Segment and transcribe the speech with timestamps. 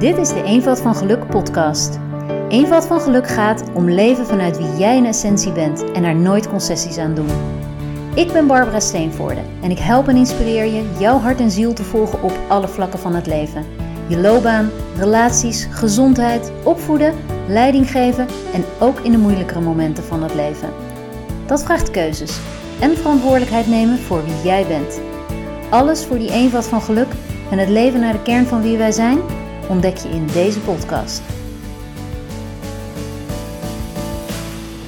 [0.00, 1.98] Dit is de Eenvoud van Geluk podcast.
[2.48, 6.48] Eenvoud van Geluk gaat om leven vanuit wie jij in essentie bent en er nooit
[6.48, 7.28] concessies aan doen.
[8.14, 11.84] Ik ben Barbara Steenvoorde en ik help en inspireer je jouw hart en ziel te
[11.84, 13.64] volgen op alle vlakken van het leven.
[14.06, 17.14] Je loopbaan, relaties, gezondheid, opvoeden,
[17.48, 20.68] leiding geven en ook in de moeilijkere momenten van het leven.
[21.46, 22.40] Dat vraagt keuzes
[22.80, 25.00] en verantwoordelijkheid nemen voor wie jij bent.
[25.70, 27.08] Alles voor die eenvoud van geluk
[27.50, 29.18] en het leven naar de kern van wie wij zijn,
[29.70, 31.22] ontdek je in deze podcast.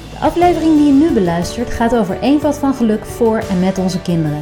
[0.09, 4.01] De aflevering die je nu beluistert gaat over eenvoud van geluk voor en met onze
[4.01, 4.41] kinderen.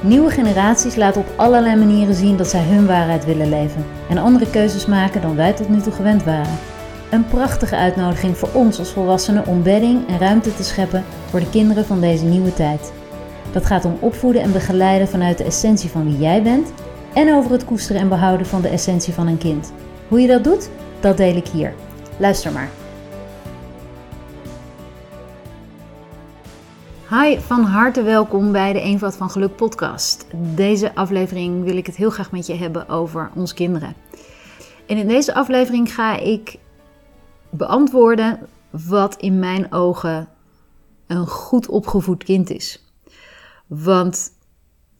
[0.00, 4.50] Nieuwe generaties laten op allerlei manieren zien dat zij hun waarheid willen leven en andere
[4.50, 6.58] keuzes maken dan wij tot nu toe gewend waren.
[7.10, 11.50] Een prachtige uitnodiging voor ons als volwassenen om bedding en ruimte te scheppen voor de
[11.50, 12.92] kinderen van deze nieuwe tijd.
[13.52, 16.72] Dat gaat om opvoeden en begeleiden vanuit de essentie van wie jij bent
[17.16, 19.72] en over het koesteren en behouden van de essentie van een kind.
[20.08, 21.74] Hoe je dat doet, dat deel ik hier.
[22.18, 22.70] Luister maar.
[27.10, 30.26] Hi, van harte welkom bij de Eenvoud van Geluk podcast.
[30.54, 33.94] Deze aflevering wil ik het heel graag met je hebben over ons kinderen.
[34.86, 36.58] En in deze aflevering ga ik
[37.50, 38.38] beantwoorden
[38.70, 40.28] wat in mijn ogen
[41.06, 42.84] een goed opgevoed kind is.
[43.66, 44.30] Want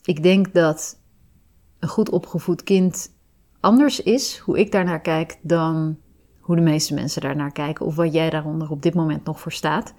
[0.03, 0.97] ik denk dat
[1.87, 3.15] een goed opgevoed kind
[3.61, 5.98] anders is, hoe ik daarnaar kijk, dan
[6.41, 7.87] hoe de meeste mensen daarnaar kijken.
[7.87, 9.95] Of wat jij daaronder op dit moment nog voor staat.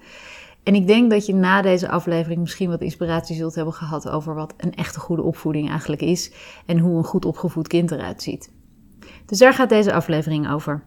[0.62, 4.34] En ik denk dat je na deze aflevering misschien wat inspiratie zult hebben gehad over
[4.34, 6.32] wat een echte goede opvoeding eigenlijk is.
[6.66, 8.52] En hoe een goed opgevoed kind eruit ziet.
[9.26, 10.84] Dus daar gaat deze aflevering over.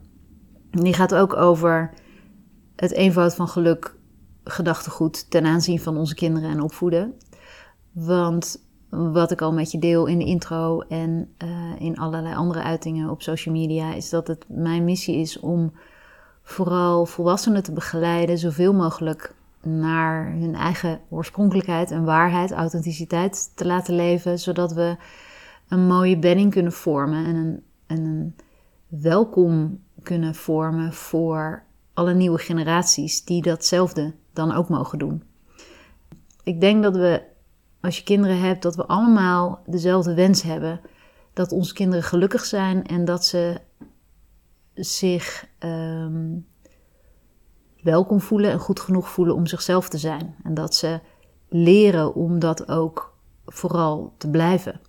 [0.71, 1.93] Die gaat ook over
[2.75, 3.95] het eenvoud van geluk,
[4.43, 7.13] gedachtegoed ten aanzien van onze kinderen en opvoeden.
[7.91, 12.61] Want wat ik al met je deel in de intro en uh, in allerlei andere
[12.61, 15.73] uitingen op social media, is dat het mijn missie is om
[16.43, 23.95] vooral volwassenen te begeleiden, zoveel mogelijk naar hun eigen oorspronkelijkheid en waarheid, authenticiteit te laten
[23.95, 24.95] leven, zodat we
[25.67, 28.35] een mooie bedding kunnen vormen en een, en een
[28.87, 35.23] welkom kunnen vormen voor alle nieuwe generaties die datzelfde dan ook mogen doen.
[36.43, 37.21] Ik denk dat we
[37.81, 40.81] als je kinderen hebt, dat we allemaal dezelfde wens hebben.
[41.33, 43.61] Dat onze kinderen gelukkig zijn en dat ze
[44.73, 46.47] zich um,
[47.81, 50.35] welkom voelen en goed genoeg voelen om zichzelf te zijn.
[50.43, 50.99] En dat ze
[51.49, 54.79] leren om dat ook vooral te blijven.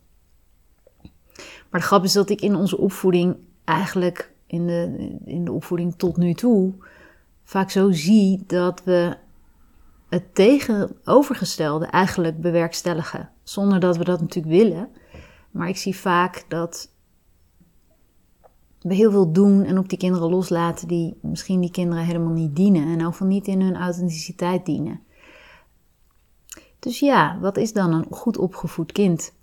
[1.70, 5.94] Maar de grap is dat ik in onze opvoeding eigenlijk in de, in de opvoeding
[5.96, 6.74] tot nu toe
[7.44, 9.16] vaak zo zie dat we
[10.12, 13.30] het tegenovergestelde eigenlijk bewerkstelligen.
[13.42, 14.88] Zonder dat we dat natuurlijk willen.
[15.50, 16.90] Maar ik zie vaak dat
[18.80, 22.56] we heel veel doen en op die kinderen loslaten die misschien die kinderen helemaal niet
[22.56, 22.98] dienen.
[22.98, 25.00] En ook niet in hun authenticiteit dienen.
[26.78, 29.34] Dus ja, wat is dan een goed opgevoed kind?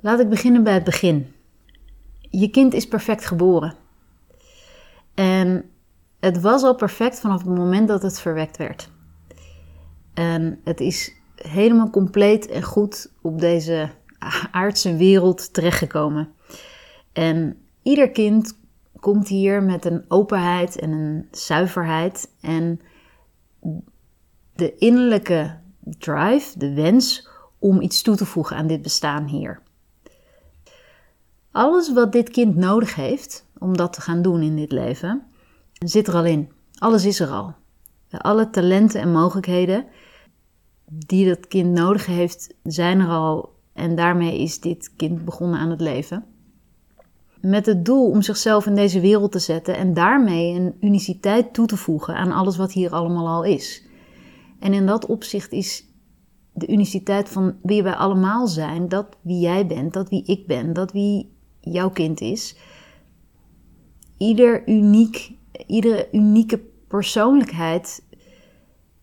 [0.00, 1.34] Laat ik beginnen bij het begin.
[2.20, 3.74] Je kind is perfect geboren.
[5.14, 5.70] En
[6.20, 8.92] het was al perfect vanaf het moment dat het verwekt werd.
[10.14, 13.90] En het is helemaal compleet en goed op deze
[14.50, 16.32] aardse wereld terechtgekomen.
[17.12, 18.58] En ieder kind
[19.00, 22.80] komt hier met een openheid en een zuiverheid en
[24.54, 25.58] de innerlijke
[25.98, 29.62] drive, de wens om iets toe te voegen aan dit bestaan hier.
[31.50, 35.22] Alles wat dit kind nodig heeft om dat te gaan doen in dit leven,
[35.72, 36.52] zit er al in.
[36.78, 37.54] Alles is er al.
[38.10, 39.86] Alle talenten en mogelijkheden
[41.06, 43.52] die dat kind nodig heeft, zijn er al.
[43.72, 46.24] En daarmee is dit kind begonnen aan het leven.
[47.40, 51.66] Met het doel om zichzelf in deze wereld te zetten en daarmee een uniciteit toe
[51.66, 53.86] te voegen aan alles wat hier allemaal al is.
[54.60, 55.84] En in dat opzicht is
[56.52, 60.72] de uniciteit van wie wij allemaal zijn, dat wie jij bent, dat wie ik ben,
[60.72, 62.56] dat wie jouw kind is.
[64.16, 65.32] Ieder uniek,
[65.66, 68.04] iedere unieke persoonlijkheid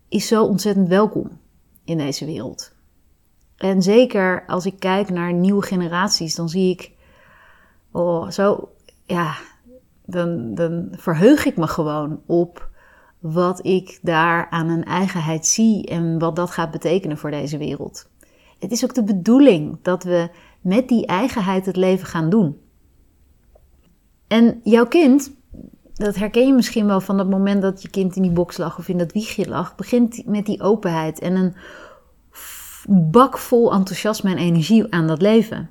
[0.08, 1.40] is zo ontzettend welkom
[1.84, 2.72] in deze wereld.
[3.56, 6.90] En zeker als ik kijk naar nieuwe generaties, dan zie ik,
[7.90, 8.68] oh, zo,
[9.04, 9.34] ja,
[10.04, 12.70] dan, dan verheug ik me gewoon op
[13.18, 18.10] wat ik daar aan een eigenheid zie en wat dat gaat betekenen voor deze wereld.
[18.58, 20.30] Het is ook de bedoeling dat we
[20.60, 22.60] met die eigenheid het leven gaan doen.
[24.26, 25.32] En jouw kind,
[25.94, 28.78] dat herken je misschien wel van het moment dat je kind in die box lag
[28.78, 31.54] of in dat wiegje lag, begint met die openheid en een
[33.10, 35.70] bak vol enthousiasme en energie aan dat leven.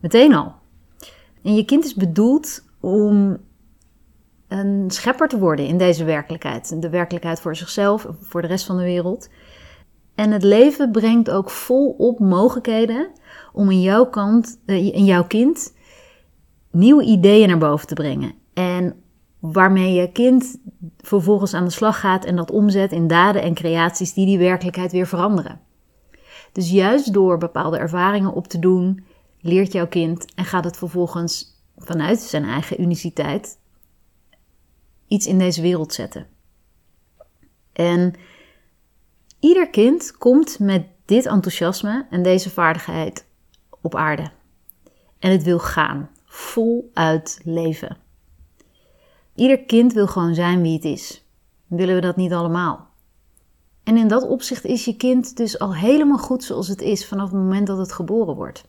[0.00, 0.54] Meteen al.
[1.42, 3.36] En je kind is bedoeld om
[4.48, 6.82] een schepper te worden in deze werkelijkheid.
[6.82, 9.28] De werkelijkheid voor zichzelf, voor de rest van de wereld.
[10.14, 13.10] En het leven brengt ook volop mogelijkheden
[13.52, 15.74] om in jouw, kant, eh, in jouw kind
[16.70, 18.34] nieuwe ideeën naar boven te brengen.
[18.54, 19.01] En
[19.42, 20.58] waarmee je kind
[20.98, 24.92] vervolgens aan de slag gaat en dat omzet in daden en creaties die die werkelijkheid
[24.92, 25.60] weer veranderen.
[26.52, 29.04] Dus juist door bepaalde ervaringen op te doen,
[29.40, 33.58] leert jouw kind en gaat het vervolgens vanuit zijn eigen uniciteit
[35.06, 36.26] iets in deze wereld zetten.
[37.72, 38.14] En
[39.40, 43.26] ieder kind komt met dit enthousiasme en deze vaardigheid
[43.80, 44.30] op aarde.
[45.18, 48.01] En het wil gaan, voluit leven.
[49.42, 51.24] Ieder kind wil gewoon zijn wie het is.
[51.66, 52.88] Willen we dat niet allemaal?
[53.82, 57.30] En in dat opzicht is je kind dus al helemaal goed zoals het is vanaf
[57.30, 58.64] het moment dat het geboren wordt.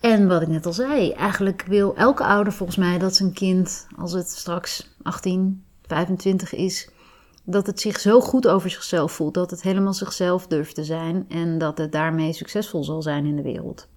[0.00, 3.86] En wat ik net al zei, eigenlijk wil elke ouder volgens mij dat zijn kind,
[3.96, 6.90] als het straks 18, 25 is,
[7.44, 11.24] dat het zich zo goed over zichzelf voelt, dat het helemaal zichzelf durft te zijn
[11.28, 13.88] en dat het daarmee succesvol zal zijn in de wereld.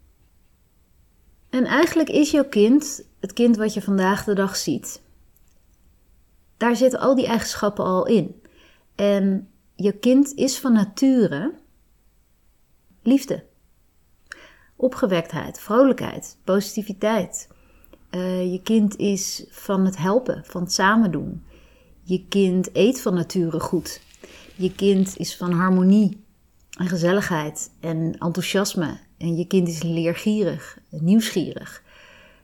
[1.50, 5.02] En eigenlijk is jouw kind, het kind wat je vandaag de dag ziet,
[6.62, 8.42] daar zitten al die eigenschappen al in.
[8.96, 11.54] En je kind is van nature
[13.02, 13.44] liefde,
[14.76, 17.50] opgewektheid, vrolijkheid, positiviteit.
[18.12, 21.44] Uh, je kind is van het helpen, van het samen doen.
[22.04, 24.02] Je kind eet van nature goed.
[24.56, 26.26] Je kind is van harmonie
[26.78, 29.00] en gezelligheid en enthousiasme.
[29.18, 31.84] En je kind is leergierig, nieuwsgierig.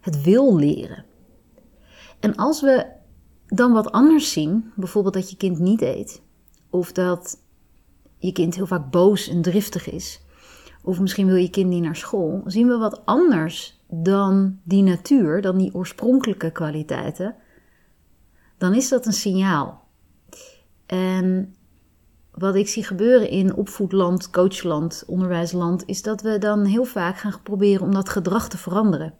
[0.01, 1.05] Het wil leren.
[2.19, 2.95] En als we
[3.47, 6.21] dan wat anders zien, bijvoorbeeld dat je kind niet eet,
[6.69, 7.37] of dat
[8.17, 10.21] je kind heel vaak boos en driftig is,
[10.83, 15.41] of misschien wil je kind niet naar school, zien we wat anders dan die natuur,
[15.41, 17.35] dan die oorspronkelijke kwaliteiten
[18.57, 19.87] dan is dat een signaal.
[20.85, 21.55] En
[22.31, 27.41] wat ik zie gebeuren in opvoedland, coachland, onderwijsland, is dat we dan heel vaak gaan
[27.43, 29.13] proberen om dat gedrag te veranderen.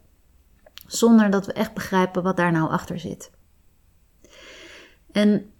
[0.86, 3.30] Zonder dat we echt begrijpen wat daar nou achter zit.
[5.12, 5.50] En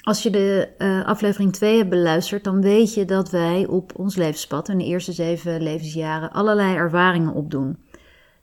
[0.00, 4.16] als je de uh, aflevering 2 hebt beluisterd, dan weet je dat wij op ons
[4.16, 7.78] levenspad in de eerste zeven levensjaren allerlei ervaringen opdoen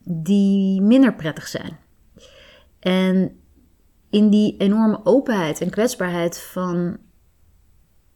[0.06, 1.78] die minder prettig zijn.
[2.80, 3.40] En
[4.10, 6.98] in die enorme openheid en kwetsbaarheid van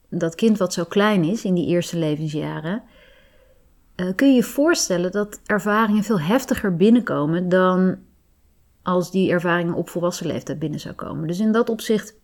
[0.10, 2.84] dat kind wat zo klein is in die eerste levensjaren,
[3.96, 7.98] uh, kun je je voorstellen dat ervaringen veel heftiger binnenkomen dan
[8.82, 11.28] als die ervaringen op volwassen leeftijd binnen zou komen.
[11.28, 12.16] Dus in dat opzicht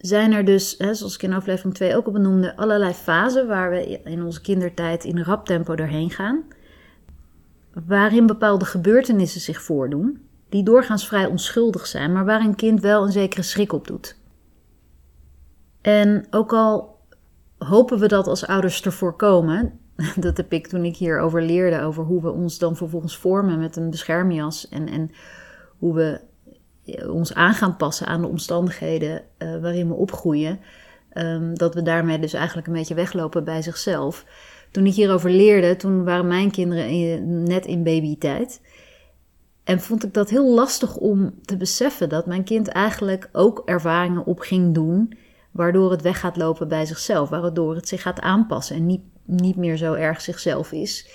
[0.00, 3.70] zijn er dus, hè, zoals ik in aflevering 2 ook al benoemde, allerlei fasen waar
[3.70, 6.44] we in onze kindertijd in rap tempo doorheen gaan,
[7.86, 13.04] waarin bepaalde gebeurtenissen zich voordoen die doorgaans vrij onschuldig zijn, maar waar een kind wel
[13.04, 14.18] een zekere schrik op doet.
[15.80, 16.98] En ook al
[17.58, 19.80] hopen we dat als ouders te voorkomen,
[20.16, 23.76] dat heb ik toen ik hierover leerde, over hoe we ons dan vervolgens vormen met
[23.76, 25.10] een beschermjas en, en
[25.78, 26.20] hoe we
[27.08, 30.60] ons aan gaan passen aan de omstandigheden uh, waarin we opgroeien,
[31.12, 34.24] um, dat we daarmee dus eigenlijk een beetje weglopen bij zichzelf.
[34.70, 38.60] Toen ik hierover leerde, toen waren mijn kinderen net in babytijd.
[39.64, 44.26] En vond ik dat heel lastig om te beseffen dat mijn kind eigenlijk ook ervaringen
[44.26, 45.18] op ging doen,
[45.50, 49.56] waardoor het weg gaat lopen bij zichzelf, waardoor het zich gaat aanpassen en niet, niet
[49.56, 51.08] meer zo erg zichzelf is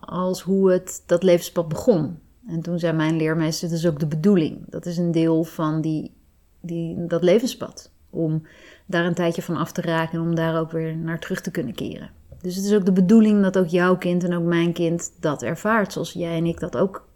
[0.00, 2.18] als hoe het dat levenspad begon.
[2.46, 4.64] En toen zei mijn leermeester, dat is ook de bedoeling.
[4.68, 6.14] Dat is een deel van die,
[6.60, 7.90] die, dat levenspad.
[8.10, 8.46] Om
[8.86, 11.50] daar een tijdje van af te raken en om daar ook weer naar terug te
[11.50, 12.10] kunnen keren.
[12.40, 15.42] Dus het is ook de bedoeling dat ook jouw kind en ook mijn kind dat
[15.42, 17.08] ervaart, zoals jij en ik dat ook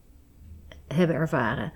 [0.86, 1.72] hebben ervaren.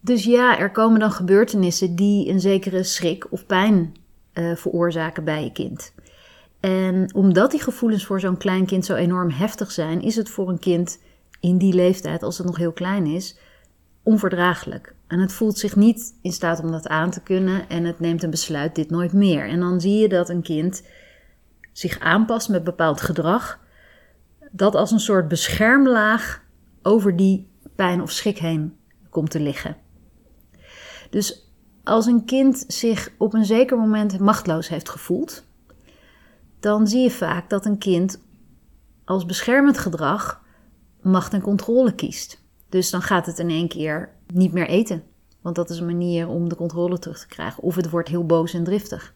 [0.00, 3.94] Dus ja, er komen dan gebeurtenissen die een zekere schrik of pijn
[4.34, 5.94] uh, veroorzaken bij je kind.
[6.60, 10.48] En omdat die gevoelens voor zo'n klein kind zo enorm heftig zijn, is het voor
[10.48, 10.98] een kind
[11.40, 13.38] in die leeftijd, als het nog heel klein is,
[14.02, 14.94] onverdraaglijk.
[15.06, 18.22] En het voelt zich niet in staat om dat aan te kunnen en het neemt
[18.22, 19.48] een besluit dit nooit meer.
[19.48, 20.82] En dan zie je dat een kind
[21.72, 23.58] zich aanpast met bepaald gedrag,
[24.50, 26.42] dat als een soort beschermlaag
[26.82, 28.76] over die pijn of schrik heen
[29.10, 29.76] komt te liggen.
[31.10, 31.52] Dus
[31.84, 35.44] als een kind zich op een zeker moment machtloos heeft gevoeld,
[36.60, 38.22] dan zie je vaak dat een kind
[39.04, 40.42] als beschermend gedrag
[41.02, 42.42] macht en controle kiest.
[42.68, 45.02] Dus dan gaat het in één keer niet meer eten.
[45.40, 47.62] Want dat is een manier om de controle terug te krijgen.
[47.62, 49.14] Of het wordt heel boos en driftig.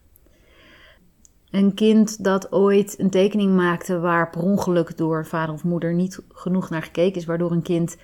[1.51, 6.21] Een kind dat ooit een tekening maakte waar per ongeluk door vader of moeder niet
[6.29, 7.97] genoeg naar gekeken is, waardoor een kind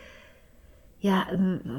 [0.97, 1.26] ja,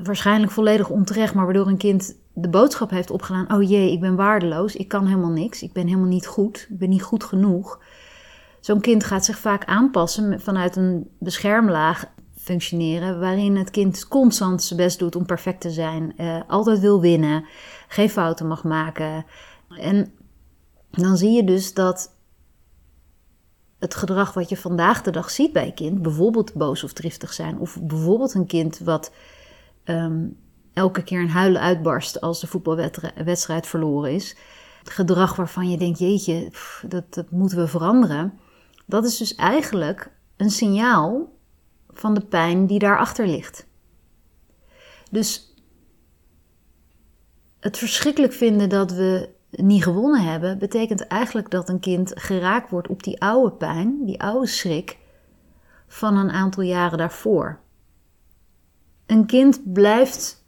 [0.04, 4.16] waarschijnlijk volledig onterecht, maar waardoor een kind de boodschap heeft opgedaan: oh jee, ik ben
[4.16, 7.80] waardeloos, ik kan helemaal niks, ik ben helemaal niet goed, ik ben niet goed genoeg.
[8.60, 12.06] Zo'n kind gaat zich vaak aanpassen vanuit een beschermlaag
[12.38, 17.02] functioneren, waarin het kind constant zijn best doet om perfect te zijn, uh, altijd wil
[17.02, 17.46] winnen,
[17.88, 19.26] geen fouten mag maken.
[19.70, 20.12] En
[20.92, 22.12] dan zie je dus dat
[23.80, 27.34] het gedrag wat je vandaag de dag ziet bij een kind, bijvoorbeeld boos of driftig
[27.34, 29.12] zijn, of bijvoorbeeld een kind wat
[29.84, 30.28] ehm,
[30.74, 34.36] elke keer een huilen uitbarst als de voetbalwedstrijd verloren is,
[34.84, 36.52] gedrag waarvan je denkt, jeetje,
[36.88, 38.40] dat, dat moeten we veranderen,
[38.90, 41.32] dat is dus eigenlijk een signaal
[41.90, 43.68] van de pijn die daarachter ligt.
[45.12, 45.54] Dus
[47.60, 52.88] het verschrikkelijk vinden dat we niet gewonnen hebben, betekent eigenlijk dat een kind geraakt wordt
[52.88, 54.98] op die oude pijn, die oude schrik
[55.88, 57.60] van een aantal jaren daarvoor.
[59.06, 60.46] Een kind blijft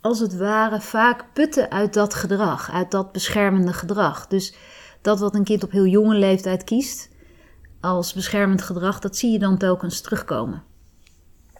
[0.00, 4.26] als het ware vaak putten uit dat gedrag, uit dat beschermende gedrag.
[4.26, 4.54] Dus
[5.02, 7.16] dat wat een kind op heel jonge leeftijd kiest
[7.80, 10.62] als beschermend gedrag, dat zie je dan telkens terugkomen.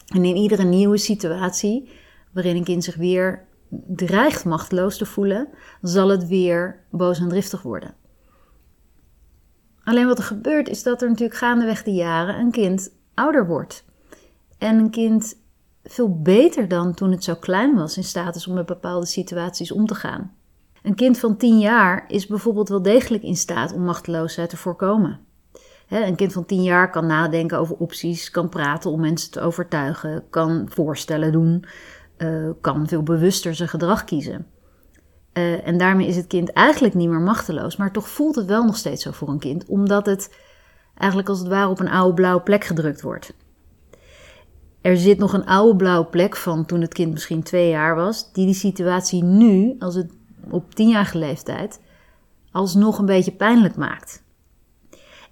[0.07, 1.91] En in iedere nieuwe situatie
[2.33, 3.47] waarin een kind zich weer
[3.87, 5.49] dreigt machteloos te voelen,
[5.83, 7.95] zal het weer boos en driftig worden.
[9.85, 13.85] Alleen wat er gebeurt is dat er natuurlijk gaandeweg de jaren een kind ouder wordt.
[14.59, 15.37] En een kind
[15.85, 19.73] veel beter dan toen het zo klein was in staat is om met bepaalde situaties
[19.73, 20.37] om te gaan.
[20.83, 25.21] Een kind van 10 jaar is bijvoorbeeld wel degelijk in staat om machteloosheid te voorkomen.
[25.89, 30.25] Een kind van 10 jaar kan nadenken over opties, kan praten om mensen te overtuigen,
[30.31, 31.65] kan voorstellen doen,
[32.19, 34.47] uh, kan veel bewuster zijn gedrag kiezen.
[35.33, 38.65] Uh, en daarmee is het kind eigenlijk niet meer machteloos, maar toch voelt het wel
[38.65, 40.37] nog steeds zo voor een kind, omdat het
[40.95, 43.35] eigenlijk als het ware op een oude blauwe plek gedrukt wordt.
[44.81, 48.33] Er zit nog een oude blauwe plek van toen het kind misschien twee jaar was,
[48.33, 50.13] die die situatie nu, als het
[50.51, 51.81] op tienjarige leeftijd,
[52.53, 54.27] alsnog een beetje pijnlijk maakt.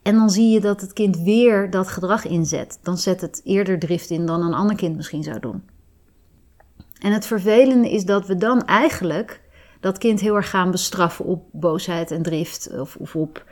[0.06, 2.78] En dan zie je dat het kind weer dat gedrag inzet.
[2.82, 5.62] Dan zet het eerder drift in dan een ander kind misschien zou doen.
[6.98, 9.40] En het vervelende is dat we dan eigenlijk
[9.80, 13.44] dat kind heel erg gaan bestraffen op boosheid en drift of, of op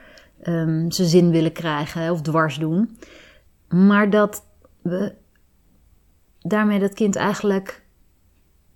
[0.45, 2.99] um, zijn zin willen krijgen of dwars doen.
[3.69, 4.45] Maar dat
[4.83, 5.15] we
[6.39, 7.85] daarmee dat kind eigenlijk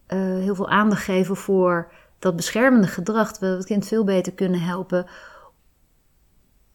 [0.08, 3.38] uh, heel veel aandacht geven voor dat beschermende gedrag.
[3.38, 5.06] We het kind veel beter kunnen helpen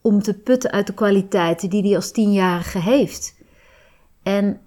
[0.03, 3.35] om te putten uit de kwaliteiten die hij als tienjarige heeft.
[4.23, 4.61] En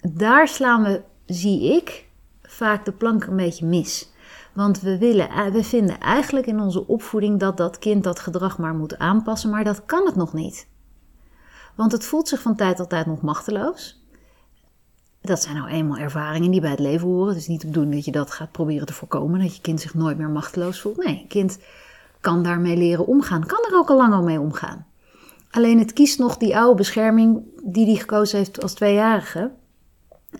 [0.00, 2.08] daar slaan we zie ik,
[2.42, 4.12] vaak de plank een beetje mis.
[4.52, 8.58] Want we, willen, eh, we vinden eigenlijk in onze opvoeding dat dat kind dat gedrag
[8.58, 10.68] maar moet aanpassen, maar dat kan het nog niet.
[11.74, 14.04] Want het voelt zich van tijd tot tijd nog machteloos.
[15.20, 17.28] Dat zijn nou eenmaal ervaringen die bij het leven horen.
[17.28, 19.94] Het is niet bedoeling dat je dat gaat proberen te voorkomen, dat je kind zich
[19.94, 20.96] nooit meer machteloos voelt.
[20.96, 21.58] Nee, kind
[22.20, 24.86] kan daarmee leren omgaan, kan er ook al lang al mee omgaan.
[25.50, 29.52] Alleen het kiest nog die oude bescherming die hij gekozen heeft als tweejarige.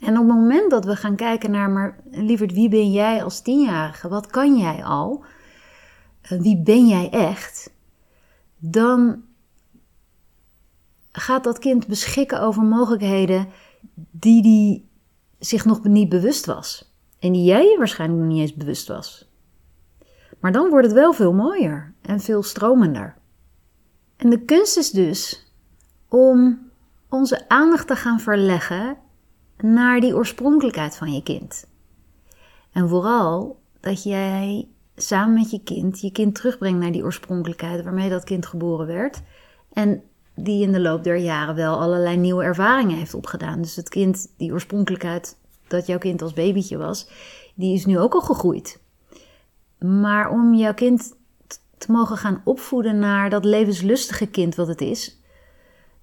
[0.00, 3.40] En op het moment dat we gaan kijken naar, maar lieverd, wie ben jij als
[3.40, 4.08] tienjarige?
[4.08, 5.24] Wat kan jij al?
[6.20, 7.72] Eh, wie ben jij echt?
[8.58, 9.22] Dan
[11.12, 13.48] gaat dat kind beschikken over mogelijkheden
[14.10, 14.88] die die
[15.38, 16.94] zich nog niet bewust was.
[17.18, 19.25] En die jij je waarschijnlijk nog niet eens bewust was.
[20.46, 23.14] Maar dan wordt het wel veel mooier en veel stromender.
[24.16, 25.52] En de kunst is dus
[26.08, 26.58] om
[27.08, 28.96] onze aandacht te gaan verleggen
[29.58, 31.66] naar die oorspronkelijkheid van je kind.
[32.72, 38.08] En vooral dat jij samen met je kind je kind terugbrengt naar die oorspronkelijkheid waarmee
[38.08, 39.22] dat kind geboren werd.
[39.72, 40.02] En
[40.34, 43.62] die in de loop der jaren wel allerlei nieuwe ervaringen heeft opgedaan.
[43.62, 45.36] Dus het kind, die oorspronkelijkheid
[45.68, 47.08] dat jouw kind als babytje was,
[47.54, 48.84] die is nu ook al gegroeid.
[49.78, 51.16] Maar om jouw kind
[51.78, 55.20] te mogen gaan opvoeden naar dat levenslustige kind wat het is,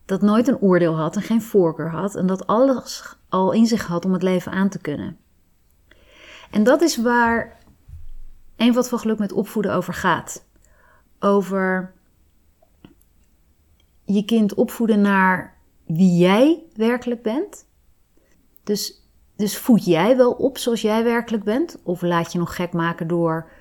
[0.06, 3.88] dat nooit een oordeel had en geen voorkeur had en dat alles al in zich
[3.88, 5.18] had om het leven aan te kunnen.
[6.52, 7.58] En dat is waar
[8.56, 10.46] een wat van geluk met opvoeden over gaat.
[11.20, 11.94] Over
[14.06, 17.66] je kind opvoeden naar wie jij werkelijk bent.
[18.64, 21.80] Dus, dus voed jij wel op zoals jij werkelijk bent?
[21.84, 23.52] Of laat je nog gek maken door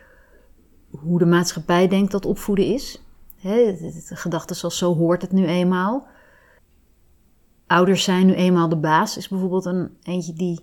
[1.00, 3.02] hoe de maatschappij denkt dat opvoeden is?
[3.42, 6.06] de gedachte zoals zo hoort het nu eenmaal
[7.72, 10.60] ouders zijn nu eenmaal de baas, is bijvoorbeeld een eentje die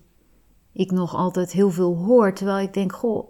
[0.74, 2.33] ik nog altijd heel veel hoor.
[2.33, 3.27] Terwijl ik denk, goh,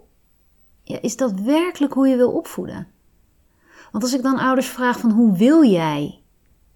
[0.84, 2.86] is dat werkelijk hoe je wil opvoeden?
[3.92, 6.22] Want als ik dan ouders vraag van hoe wil jij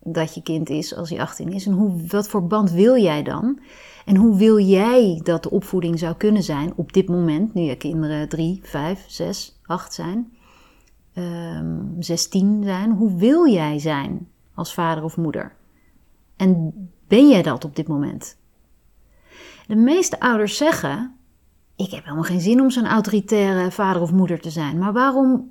[0.02, 1.66] dat je kind is als hij 18 is?
[1.66, 3.60] En hoe, wat voor band wil jij dan?
[4.04, 7.76] En hoe wil jij dat de opvoeding zou kunnen zijn op dit moment, nu je
[7.76, 10.32] kinderen 3, 5, 6, 8 zijn,
[11.14, 12.92] um, 16 zijn?
[12.92, 15.52] Hoe wil jij zijn als vader of moeder?
[16.36, 16.72] En
[17.08, 18.36] ben jij dat op dit moment?
[19.66, 21.16] De meeste ouders zeggen:
[21.76, 24.78] Ik heb helemaal geen zin om zo'n autoritaire vader of moeder te zijn.
[24.78, 25.50] Maar waarom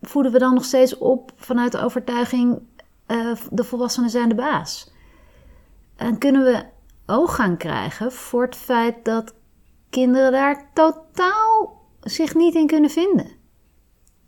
[0.00, 2.58] voeden we dan nog steeds op vanuit de overtuiging:
[3.06, 4.92] uh, de volwassenen zijn de baas?
[5.96, 6.64] En kunnen we
[7.06, 9.34] oog gaan krijgen voor het feit dat
[9.90, 13.26] kinderen daar totaal zich niet in kunnen vinden?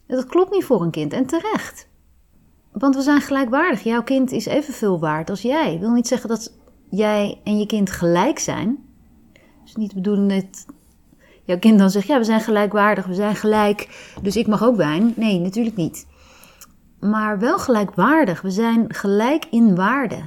[0.06, 1.88] Dat klopt niet voor een kind en terecht.
[2.72, 3.82] Want we zijn gelijkwaardig.
[3.82, 5.74] Jouw kind is evenveel waard als jij.
[5.74, 6.52] Ik wil niet zeggen dat
[6.90, 8.86] jij en je kind gelijk zijn.
[9.64, 10.66] Dus niet bedoelen dat
[11.44, 14.76] jouw kind dan zegt: ja, we zijn gelijkwaardig, we zijn gelijk, dus ik mag ook
[14.76, 15.12] wijn.
[15.16, 16.06] Nee, natuurlijk niet.
[17.00, 18.40] Maar wel gelijkwaardig.
[18.40, 20.22] We zijn gelijk in waarde.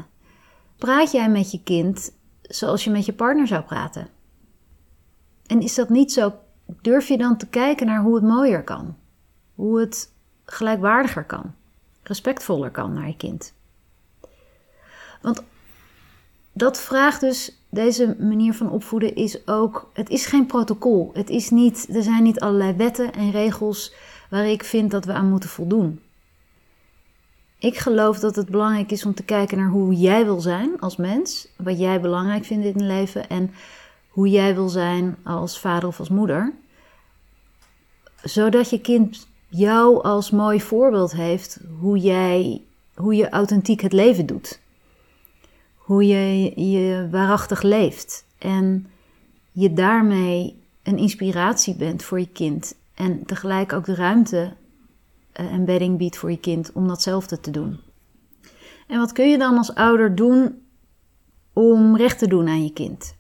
[0.78, 2.12] Praat jij met je kind
[2.56, 4.08] zoals je met je partner zou praten?
[5.46, 6.34] En is dat niet zo?
[6.82, 8.96] Durf je dan te kijken naar hoe het mooier kan?
[9.56, 10.14] Hoe het
[10.46, 11.54] gelijkwaardiger kan?
[12.04, 13.54] Respectvoller kan naar je kind?
[15.22, 15.44] Want
[16.54, 21.12] dat vraagt dus, deze manier van opvoeden is ook, het is geen protocol.
[21.14, 23.94] Het is niet, er zijn niet allerlei wetten en regels
[24.30, 26.02] waar ik vind dat we aan moeten voldoen.
[27.62, 30.96] Ik geloof dat het belangrijk is om te kijken naar hoe jij wil zijn als
[30.96, 33.52] mens, wat jij belangrijk vindt in het leven en
[34.10, 36.54] hoe jij wil zijn als vader of als moeder.
[38.24, 42.62] Zodat je kind jou als mooi voorbeeld heeft hoe jij,
[42.96, 44.60] hoe je authentiek het leven doet
[45.92, 48.26] hoe je je waarachtig leeft.
[48.38, 48.88] En
[49.52, 52.76] je daarmee een inspiratie bent voor je kind.
[52.94, 54.54] En tegelijk ook de ruimte
[55.34, 57.80] en bedding biedt voor je kind om datzelfde te doen.
[58.88, 60.62] En wat kun je dan als ouder doen
[61.54, 63.16] om recht te doen aan je kind?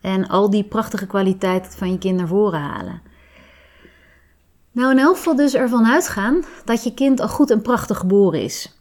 [0.00, 3.02] En al die prachtige kwaliteiten van je kind naar voren halen.
[4.72, 8.42] Nou, in elk geval dus ervan uitgaan dat je kind al goed en prachtig geboren
[8.42, 8.76] is.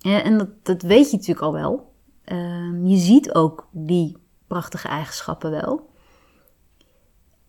[0.00, 1.92] En dat, dat weet je natuurlijk al wel.
[2.24, 5.90] Ehm, je ziet ook die prachtige eigenschappen wel.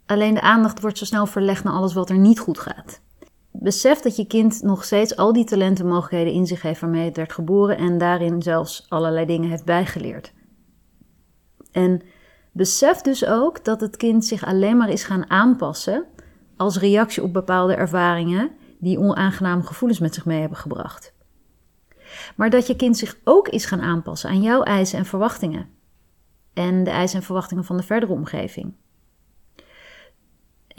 [0.05, 3.01] Alleen de aandacht wordt zo snel verlegd naar alles wat er niet goed gaat.
[3.51, 7.05] Besef dat je kind nog steeds al die talenten en mogelijkheden in zich heeft waarmee
[7.05, 10.33] het werd geboren en daarin zelfs allerlei dingen heeft bijgeleerd.
[11.71, 12.01] En
[12.51, 16.05] besef dus ook dat het kind zich alleen maar is gaan aanpassen
[16.57, 21.13] als reactie op bepaalde ervaringen die onaangename gevoelens met zich mee hebben gebracht.
[22.35, 25.69] Maar dat je kind zich ook is gaan aanpassen aan jouw eisen en verwachtingen.
[26.53, 28.73] En de eisen en verwachtingen van de verdere omgeving.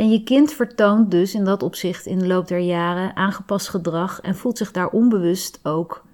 [0.01, 4.21] En je kind vertoont dus in dat opzicht in de loop der jaren aangepast gedrag
[4.21, 6.05] en voelt zich daar onbewust ook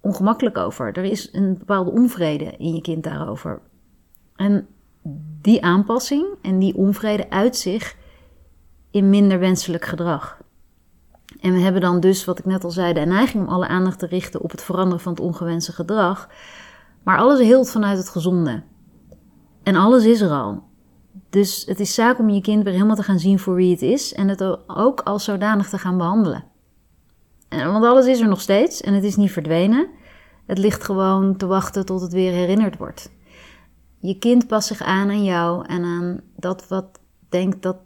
[0.00, 0.92] ongemakkelijk over.
[0.96, 3.60] Er is een bepaalde onvrede in je kind daarover.
[4.36, 4.66] En
[5.40, 7.96] die aanpassing en die onvrede uit zich
[8.90, 10.38] in minder wenselijk gedrag.
[11.40, 13.98] En we hebben dan dus, wat ik net al zei, de neiging om alle aandacht
[13.98, 16.28] te richten op het veranderen van het ongewenste gedrag.
[17.02, 18.62] Maar alles hield vanuit het gezonde.
[19.62, 20.70] En alles is er al.
[21.32, 23.82] Dus het is zaak om je kind weer helemaal te gaan zien voor wie het
[23.82, 26.44] is en het ook als zodanig te gaan behandelen.
[27.48, 29.88] En, want alles is er nog steeds en het is niet verdwenen.
[30.46, 33.12] Het ligt gewoon te wachten tot het weer herinnerd wordt.
[33.98, 37.76] Je kind past zich aan aan jou en aan dat wat denkt dat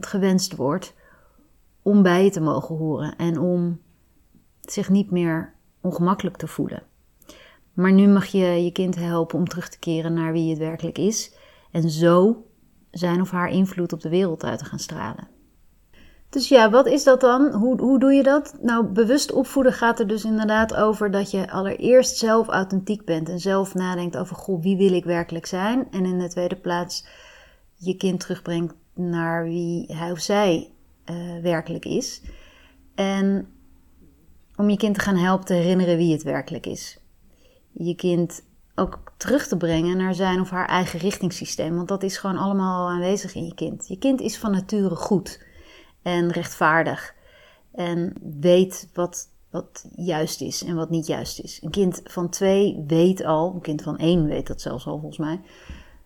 [0.00, 0.94] gewenst wordt
[1.82, 3.80] om bij je te mogen horen en om
[4.60, 6.82] zich niet meer ongemakkelijk te voelen.
[7.72, 10.98] Maar nu mag je je kind helpen om terug te keren naar wie het werkelijk
[10.98, 11.34] is
[11.70, 12.44] en zo
[12.98, 15.28] zijn of haar invloed op de wereld uit te gaan stralen.
[16.28, 17.52] Dus ja, wat is dat dan?
[17.52, 18.56] Hoe, hoe doe je dat?
[18.60, 23.40] Nou, bewust opvoeden gaat er dus inderdaad over dat je allereerst zelf authentiek bent en
[23.40, 25.90] zelf nadenkt over, goh, wie wil ik werkelijk zijn?
[25.90, 27.06] En in de tweede plaats
[27.74, 30.70] je kind terugbrengt naar wie hij of zij
[31.10, 32.22] uh, werkelijk is.
[32.94, 33.48] En
[34.56, 36.98] om je kind te gaan helpen te herinneren wie het werkelijk is.
[37.72, 38.42] Je kind
[38.74, 41.76] ook terug te brengen naar zijn of haar eigen richtingssysteem.
[41.76, 43.88] Want dat is gewoon allemaal aanwezig in je kind.
[43.88, 45.44] Je kind is van nature goed
[46.02, 47.14] en rechtvaardig.
[47.72, 51.58] En weet wat, wat juist is en wat niet juist is.
[51.62, 55.18] Een kind van twee weet al, een kind van één weet dat zelfs al volgens
[55.18, 55.40] mij,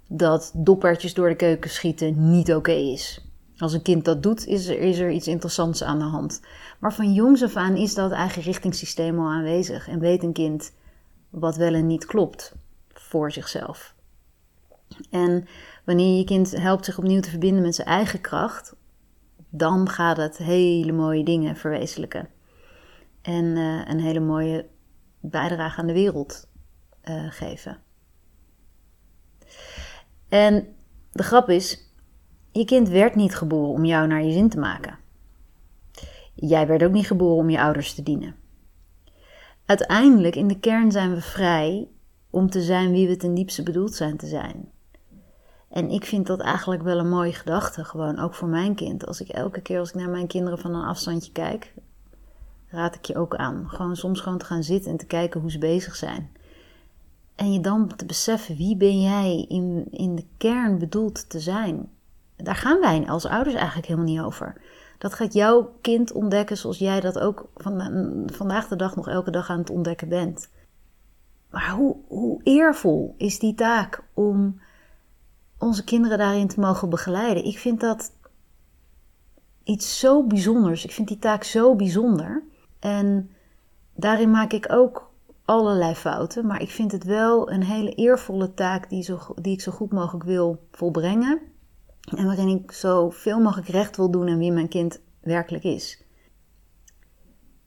[0.09, 3.25] dat doppertjes door de keuken schieten niet oké is.
[3.57, 6.41] Als een kind dat doet, is er, is er iets interessants aan de hand.
[6.79, 9.89] Maar van jongs af aan is dat eigen richtingssysteem al aanwezig.
[9.89, 10.73] En weet een kind
[11.31, 12.55] wat wel en niet klopt
[13.11, 13.95] voor zichzelf.
[15.11, 15.47] En
[15.85, 18.77] wanneer je kind helpt zich opnieuw te verbinden met zijn eigen kracht,
[19.49, 22.29] dan gaat het hele mooie dingen verwezenlijken.
[23.23, 24.67] En uh, een hele mooie
[25.21, 26.49] bijdrage aan de wereld
[27.05, 27.79] uh, geven.
[30.29, 30.75] En
[31.13, 31.93] de grap is,
[32.53, 34.99] je kind werd niet geboren om jou naar je zin te maken.
[36.35, 38.35] Jij werd ook niet geboren om je ouders te dienen.
[39.67, 41.89] Uiteindelijk, in de kern zijn we vrij
[42.31, 44.71] om te zijn wie we ten diepste bedoeld zijn te zijn.
[45.69, 49.07] En ik vind dat eigenlijk wel een mooie gedachte, gewoon ook voor mijn kind.
[49.07, 51.75] Als ik elke keer als ik naar mijn kinderen van een afstandje kijk,
[52.69, 53.69] raad ik je ook aan.
[53.69, 56.31] Gewoon soms gewoon te gaan zitten en te kijken hoe ze bezig zijn.
[57.35, 61.89] En je dan te beseffen, wie ben jij in, in de kern bedoeld te zijn?
[62.37, 64.61] Daar gaan wij als ouders eigenlijk helemaal niet over.
[64.99, 67.83] Dat gaat jouw kind ontdekken zoals jij dat ook van,
[68.33, 70.49] vandaag de dag nog elke dag aan het ontdekken bent.
[71.51, 74.61] Maar hoe, hoe eervol is die taak om
[75.59, 77.45] onze kinderen daarin te mogen begeleiden?
[77.45, 78.13] Ik vind dat
[79.65, 80.85] iets zo bijzonders.
[80.85, 82.43] Ik vind die taak zo bijzonder.
[82.79, 83.31] En
[83.95, 85.11] daarin maak ik ook
[85.45, 86.47] allerlei fouten.
[86.47, 89.93] Maar ik vind het wel een hele eervolle taak die, zo, die ik zo goed
[89.93, 91.41] mogelijk wil volbrengen.
[92.17, 96.03] En waarin ik zoveel mogelijk recht wil doen aan wie mijn kind werkelijk is.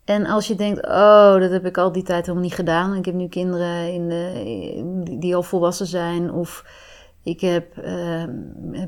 [0.05, 2.95] En als je denkt, oh, dat heb ik al die tijd helemaal niet gedaan.
[2.95, 6.31] Ik heb nu kinderen in die al volwassen zijn.
[6.31, 6.65] Of
[7.23, 8.23] ik heb uh,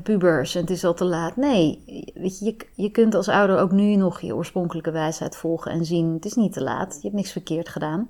[0.02, 1.36] pubers en het is al te laat.
[1.36, 1.82] Nee,
[2.14, 5.84] weet je, je, je kunt als ouder ook nu nog je oorspronkelijke wijsheid volgen en
[5.84, 8.08] zien: het is niet te laat, je hebt niks verkeerd gedaan.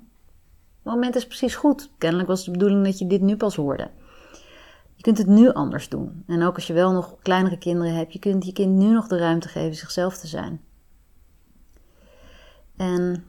[0.83, 1.89] Het moment is precies goed.
[1.97, 3.89] Kennelijk was de bedoeling dat je dit nu pas hoorde.
[4.95, 6.23] Je kunt het nu anders doen.
[6.27, 9.07] En ook als je wel nog kleinere kinderen hebt, je kunt je kind nu nog
[9.07, 10.61] de ruimte geven zichzelf te zijn.
[12.77, 13.25] En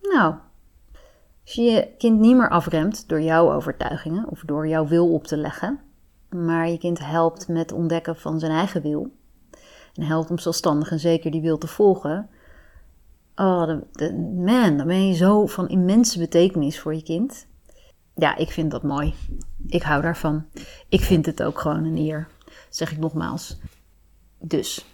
[0.00, 0.34] nou,
[1.44, 5.26] als je je kind niet meer afremt door jouw overtuigingen of door jouw wil op
[5.26, 5.80] te leggen,
[6.28, 9.12] maar je kind helpt met ontdekken van zijn eigen wil
[9.94, 12.28] en helpt om zelfstandig en zeker die wil te volgen,
[13.34, 17.46] oh, de, man, dan ben je zo van immense betekenis voor je kind.
[18.14, 19.14] Ja, ik vind dat mooi.
[19.66, 20.46] Ik hou daarvan.
[20.88, 22.28] Ik vind het ook gewoon een eer,
[22.68, 23.60] zeg ik nogmaals.
[24.38, 24.86] Dus,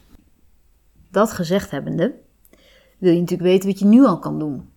[1.10, 2.14] dat gezegd hebbende,
[2.98, 4.70] wil je natuurlijk weten wat je nu al kan doen.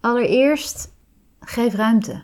[0.00, 0.94] Allereerst,
[1.40, 2.22] geef ruimte.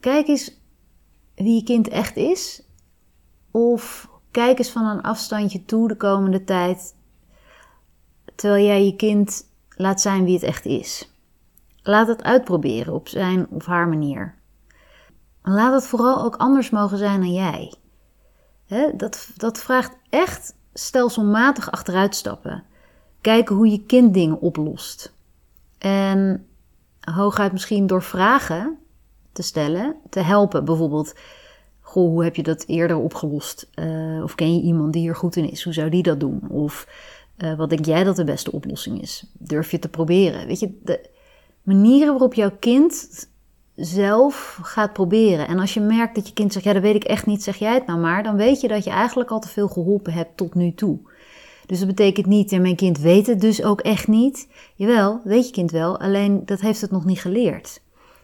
[0.00, 0.60] Kijk eens
[1.34, 2.62] wie je kind echt is.
[3.50, 6.96] Of kijk eens van een afstandje toe de komende tijd.
[8.34, 11.12] Terwijl jij je kind laat zijn wie het echt is.
[11.82, 14.34] Laat het uitproberen op zijn of haar manier.
[15.42, 17.74] Laat het vooral ook anders mogen zijn dan jij.
[18.94, 22.64] dat, dat vraagt echt stelselmatig achteruitstappen.
[23.20, 25.12] Kijken hoe je kind dingen oplost.
[25.78, 26.46] En
[27.00, 28.78] hooguit misschien door vragen
[29.32, 30.64] te stellen, te helpen.
[30.64, 31.14] Bijvoorbeeld,
[31.80, 33.70] goh, hoe heb je dat eerder opgelost?
[33.74, 35.64] Uh, of ken je iemand die hier goed in is?
[35.64, 36.48] Hoe zou die dat doen?
[36.48, 36.88] Of
[37.38, 39.24] uh, wat denk jij dat de beste oplossing is?
[39.32, 40.46] Durf je te proberen?
[40.46, 41.10] Weet je, de
[41.62, 43.08] manieren waarop jouw kind
[43.78, 45.48] zelf gaat proberen.
[45.48, 47.56] En als je merkt dat je kind zegt, ja, dat weet ik echt niet, zeg
[47.56, 48.22] jij het nou maar.
[48.22, 50.98] Dan weet je dat je eigenlijk al te veel geholpen hebt tot nu toe.
[51.66, 54.48] Dus dat betekent niet, en mijn kind weet het dus ook echt niet.
[54.74, 57.80] Jawel, weet je kind wel, alleen dat heeft het nog niet geleerd.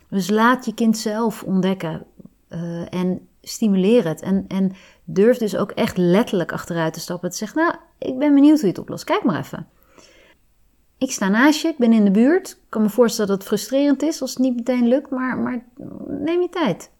[0.08, 2.06] Dus laat je kind zelf ontdekken
[2.48, 4.20] uh, en stimuleer het.
[4.20, 4.72] En, en
[5.04, 7.30] durf dus ook echt letterlijk achteruit te stappen.
[7.30, 9.04] Te zeggen, nou, ik ben benieuwd hoe je het oplost.
[9.04, 9.66] Kijk maar even.
[11.04, 12.50] Ik sta naast je, ik ben in de buurt.
[12.50, 15.64] Ik kan me voorstellen dat het frustrerend is als het niet meteen lukt, maar, maar
[16.06, 16.90] neem je tijd.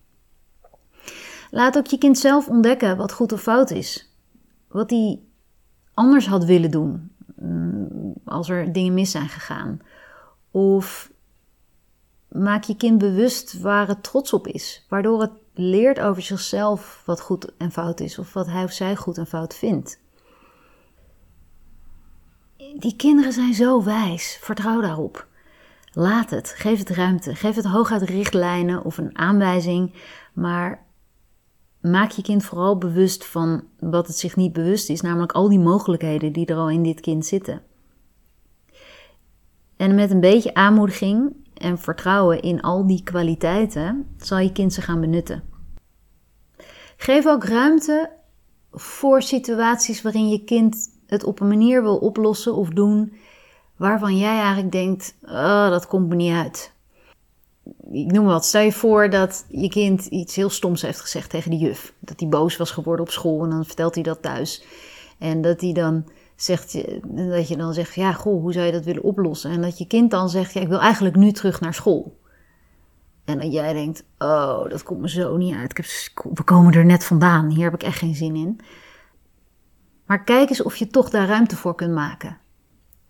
[1.51, 4.15] Laat ook je kind zelf ontdekken wat goed of fout is.
[4.69, 5.21] Wat hij
[5.95, 9.81] anders had willen doen mm, als er dingen mis zijn gegaan.
[10.51, 11.11] Of
[12.29, 17.21] maak je kind bewust waar het trots op is, waardoor het leert over zichzelf wat
[17.21, 20.03] goed en fout is, of wat hij of zij goed en fout vindt.
[22.73, 25.27] Die kinderen zijn zo wijs, vertrouw daarop.
[25.93, 29.95] Laat het, geef het ruimte, geef het hooguit richtlijnen of een aanwijzing,
[30.33, 30.87] maar
[31.81, 35.59] maak je kind vooral bewust van wat het zich niet bewust is, namelijk al die
[35.59, 37.63] mogelijkheden die er al in dit kind zitten.
[39.77, 44.83] En met een beetje aanmoediging en vertrouwen in al die kwaliteiten zal je kind ze
[44.83, 45.43] gaan benutten.
[46.97, 48.11] Geef ook ruimte
[48.71, 53.13] voor situaties waarin je kind het op een manier wil oplossen of doen
[53.77, 56.75] waarvan jij eigenlijk denkt: oh, dat komt me niet uit
[57.93, 61.51] ik noem wat, stel je voor dat je kind iets heel stoms heeft gezegd tegen
[61.51, 61.93] de juf.
[61.99, 64.65] Dat hij boos was geworden op school en dan vertelt hij dat thuis.
[65.19, 66.73] En dat hij dan zegt,
[67.03, 69.51] dat je dan zegt, ja goh, hoe zou je dat willen oplossen?
[69.51, 72.19] En dat je kind dan zegt, ja ik wil eigenlijk nu terug naar school.
[73.25, 75.71] En dat jij denkt, oh, dat komt me zo niet uit.
[75.71, 75.87] Ik heb,
[76.35, 78.61] we komen er net vandaan, hier heb ik echt geen zin in.
[80.07, 82.39] Maar kijk eens of je toch daar ruimte voor kunt maken.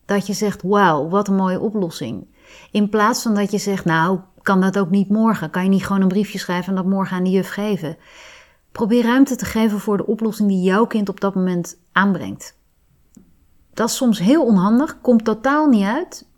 [0.05, 2.27] dat je zegt: Wauw, wat een mooie oplossing.
[2.71, 5.51] In plaats van dat je zegt: Nou, kan dat ook niet morgen?
[5.51, 7.97] Kan je niet gewoon een briefje schrijven en dat morgen aan de juf geven?
[8.73, 12.59] Probeer ruimte te geven voor de oplossing die jouw kind op dat moment aanbrengt.
[13.75, 16.29] Dat is soms heel onhandig, komt totaal niet uit.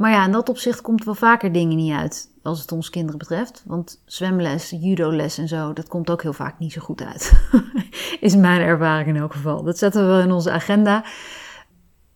[0.00, 3.18] Maar ja, in dat opzicht komt wel vaker dingen niet uit als het ons kinderen
[3.18, 3.62] betreft.
[3.66, 7.32] Want zwemles, judoles en zo, dat komt ook heel vaak niet zo goed uit.
[8.20, 9.62] Is mijn ervaring in elk geval.
[9.62, 11.04] Dat zetten we wel in onze agenda.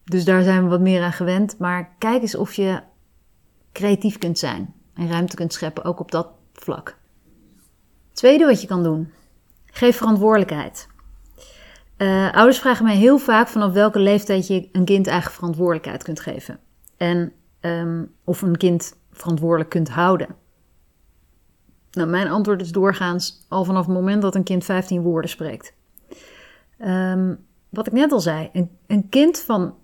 [0.04, 1.58] Dus daar zijn we wat meer aan gewend.
[1.58, 2.82] Maar kijk eens of je
[3.72, 6.96] creatief kunt zijn en ruimte kunt scheppen, ook op dat vlak.
[8.12, 9.12] Tweede wat je kan doen,
[9.64, 10.88] geef verantwoordelijkheid.
[11.98, 16.20] Uh, ouders vragen mij heel vaak vanaf welke leeftijd je een kind eigen verantwoordelijkheid kunt
[16.20, 16.58] geven.
[16.96, 17.32] En
[17.64, 20.36] um, of een kind verantwoordelijk kunt houden.
[21.90, 25.74] Nou, mijn antwoord is doorgaans al vanaf het moment dat een kind 15 woorden spreekt.
[26.78, 29.74] Um, wat ik net al zei, een, een kind van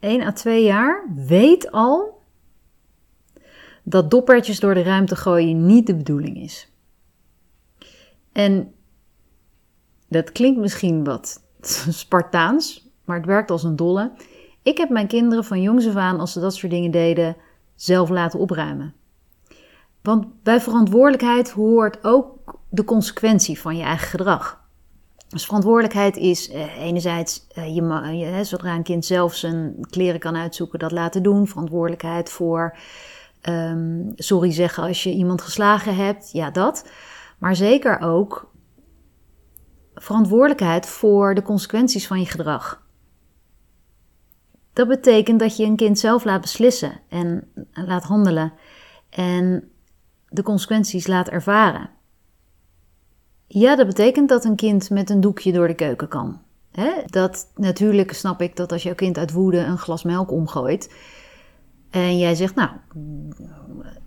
[0.00, 2.22] 1 à 2 jaar weet al
[3.82, 6.72] dat doppertjes door de ruimte gooien niet de bedoeling is.
[8.32, 8.74] En
[10.08, 11.42] dat klinkt misschien wat
[11.88, 14.12] Spartaans, maar het werkt als een dolle.
[14.66, 17.36] Ik heb mijn kinderen van jongs af aan, als ze dat soort dingen deden,
[17.74, 18.94] zelf laten opruimen.
[20.02, 24.60] Want bij verantwoordelijkheid hoort ook de consequentie van je eigen gedrag.
[25.28, 30.78] Dus verantwoordelijkheid is eh, enerzijds, eh, je, zodra een kind zelf zijn kleren kan uitzoeken,
[30.78, 31.46] dat laten doen.
[31.46, 32.76] Verantwoordelijkheid voor
[33.48, 36.88] um, sorry zeggen als je iemand geslagen hebt, ja dat.
[37.38, 38.50] Maar zeker ook
[39.94, 42.84] verantwoordelijkheid voor de consequenties van je gedrag.
[44.76, 48.52] Dat betekent dat je een kind zelf laat beslissen en laat handelen
[49.10, 49.70] en
[50.28, 51.90] de consequenties laat ervaren.
[53.46, 56.40] Ja, dat betekent dat een kind met een doekje door de keuken kan.
[57.06, 60.94] Dat natuurlijk snap ik dat als jouw kind uit woede een glas melk omgooit
[61.90, 62.70] en jij zegt, nou,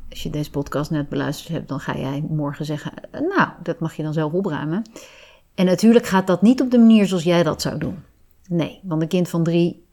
[0.10, 3.94] als je deze podcast net beluisterd hebt, dan ga jij morgen zeggen, nou, dat mag
[3.94, 4.82] je dan zelf opruimen.
[5.56, 8.04] En natuurlijk gaat dat niet op de manier zoals jij dat zou doen.
[8.48, 9.88] Nee, want een kind van drie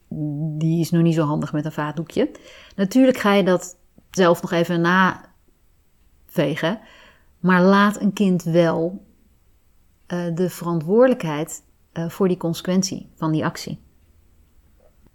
[0.57, 2.31] die is nog niet zo handig met een vaatdoekje.
[2.75, 3.77] Natuurlijk ga je dat
[4.11, 6.79] zelf nog even navegen.
[7.39, 9.05] Maar laat een kind wel
[10.07, 13.79] uh, de verantwoordelijkheid uh, voor die consequentie van die actie.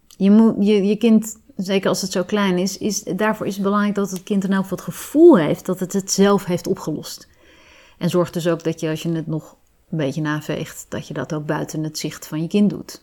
[0.06, 3.62] Je, moet, je, je kind, zeker als het zo klein is, is, daarvoor is het
[3.62, 7.28] belangrijk dat het kind dan ook het gevoel heeft dat het het zelf heeft opgelost.
[7.98, 9.56] En zorg dus ook dat je, als je het nog
[9.90, 13.02] een beetje naveegt, dat je dat ook buiten het zicht van je kind doet.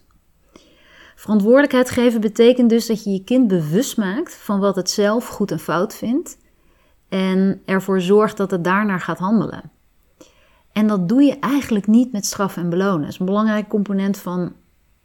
[1.19, 5.51] Verantwoordelijkheid geven betekent dus dat je je kind bewust maakt van wat het zelf goed
[5.51, 6.37] en fout vindt
[7.09, 9.71] en ervoor zorgt dat het daarnaar gaat handelen.
[10.71, 13.01] En dat doe je eigenlijk niet met straf en belonen.
[13.01, 14.53] Dat is een belangrijk component van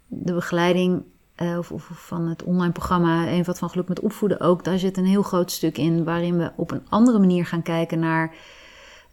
[0.06, 1.02] de begeleiding
[1.42, 4.64] uh, of, of, van het online programma Een van geluk met opvoeden ook.
[4.64, 7.98] Daar zit een heel groot stuk in waarin we op een andere manier gaan kijken
[7.98, 8.34] naar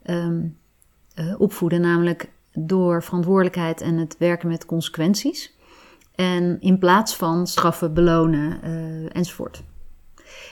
[0.06, 0.58] um,
[1.14, 5.60] uh, opvoeden, namelijk door verantwoordelijkheid en het werken met consequenties.
[6.14, 9.62] En in plaats van straffen, belonen uh, enzovoort.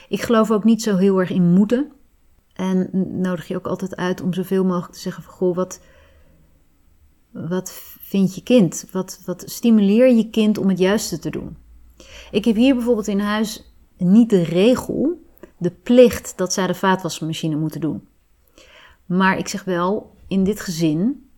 [0.09, 1.91] Ik geloof ook niet zo heel erg in moeten.
[2.53, 2.89] En
[3.21, 5.33] nodig je ook altijd uit om zoveel mogelijk te zeggen van...
[5.33, 5.81] Goh, wat,
[7.31, 8.87] wat vindt je kind?
[8.91, 11.57] Wat, wat stimuleer je kind om het juiste te doen?
[12.31, 15.25] Ik heb hier bijvoorbeeld in huis niet de regel,
[15.57, 18.07] de plicht dat zij de vaatwasmachine moeten doen.
[19.05, 21.29] Maar ik zeg wel, in dit gezin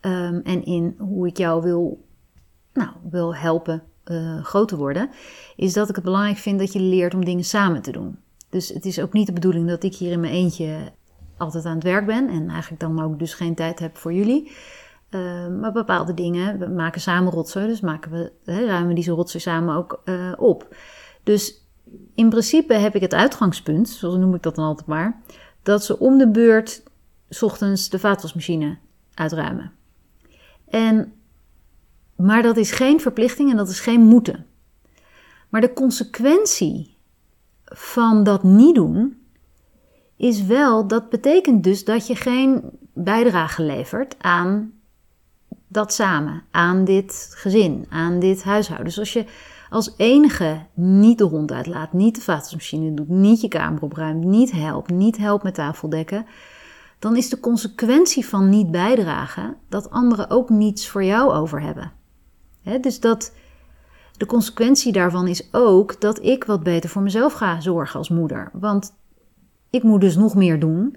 [0.00, 2.05] um, en in hoe ik jou wil
[2.76, 5.10] nou, wil helpen uh, groot te worden,
[5.56, 8.18] is dat ik het belangrijk vind dat je leert om dingen samen te doen.
[8.50, 10.92] Dus het is ook niet de bedoeling dat ik hier in mijn eentje
[11.36, 14.52] altijd aan het werk ben en eigenlijk dan ook dus geen tijd heb voor jullie.
[15.10, 19.40] Uh, maar bepaalde dingen, we maken samen rotsen, dus maken we, hè, ruimen die rotsen
[19.40, 20.76] samen ook uh, op.
[21.22, 21.66] Dus
[22.14, 25.22] in principe heb ik het uitgangspunt, zoals noem ik dat dan altijd maar,
[25.62, 26.82] dat ze om de beurt
[27.28, 28.76] s ochtends de vaatwasmachine
[29.14, 29.72] uitruimen.
[30.68, 31.12] En
[32.16, 34.46] maar dat is geen verplichting en dat is geen moeten.
[35.48, 36.96] Maar de consequentie
[37.64, 39.18] van dat niet doen
[40.16, 44.72] is wel, dat betekent dus dat je geen bijdrage levert aan
[45.68, 48.86] dat samen, aan dit gezin, aan dit huishouden.
[48.86, 49.24] Dus als je
[49.70, 54.52] als enige niet de hond uitlaat, niet de vaatwasmachine doet, niet je kamer opruimt, niet
[54.52, 56.26] helpt, niet helpt met tafeldekken,
[56.98, 61.92] dan is de consequentie van niet bijdragen dat anderen ook niets voor jou over hebben
[62.80, 63.32] dus dat
[64.16, 68.50] de consequentie daarvan is ook dat ik wat beter voor mezelf ga zorgen als moeder.
[68.52, 68.94] Want
[69.70, 70.96] ik moet dus nog meer doen.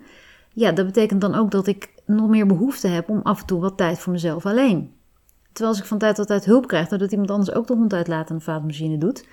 [0.54, 3.62] Ja, dat betekent dan ook dat ik nog meer behoefte heb om af en toe
[3.62, 4.98] wat tijd voor mezelf alleen
[5.52, 7.94] Terwijl als ik van tijd tot tijd hulp krijg, doordat iemand anders ook de hond
[7.94, 9.28] uitlaat en de vaatmachine doet,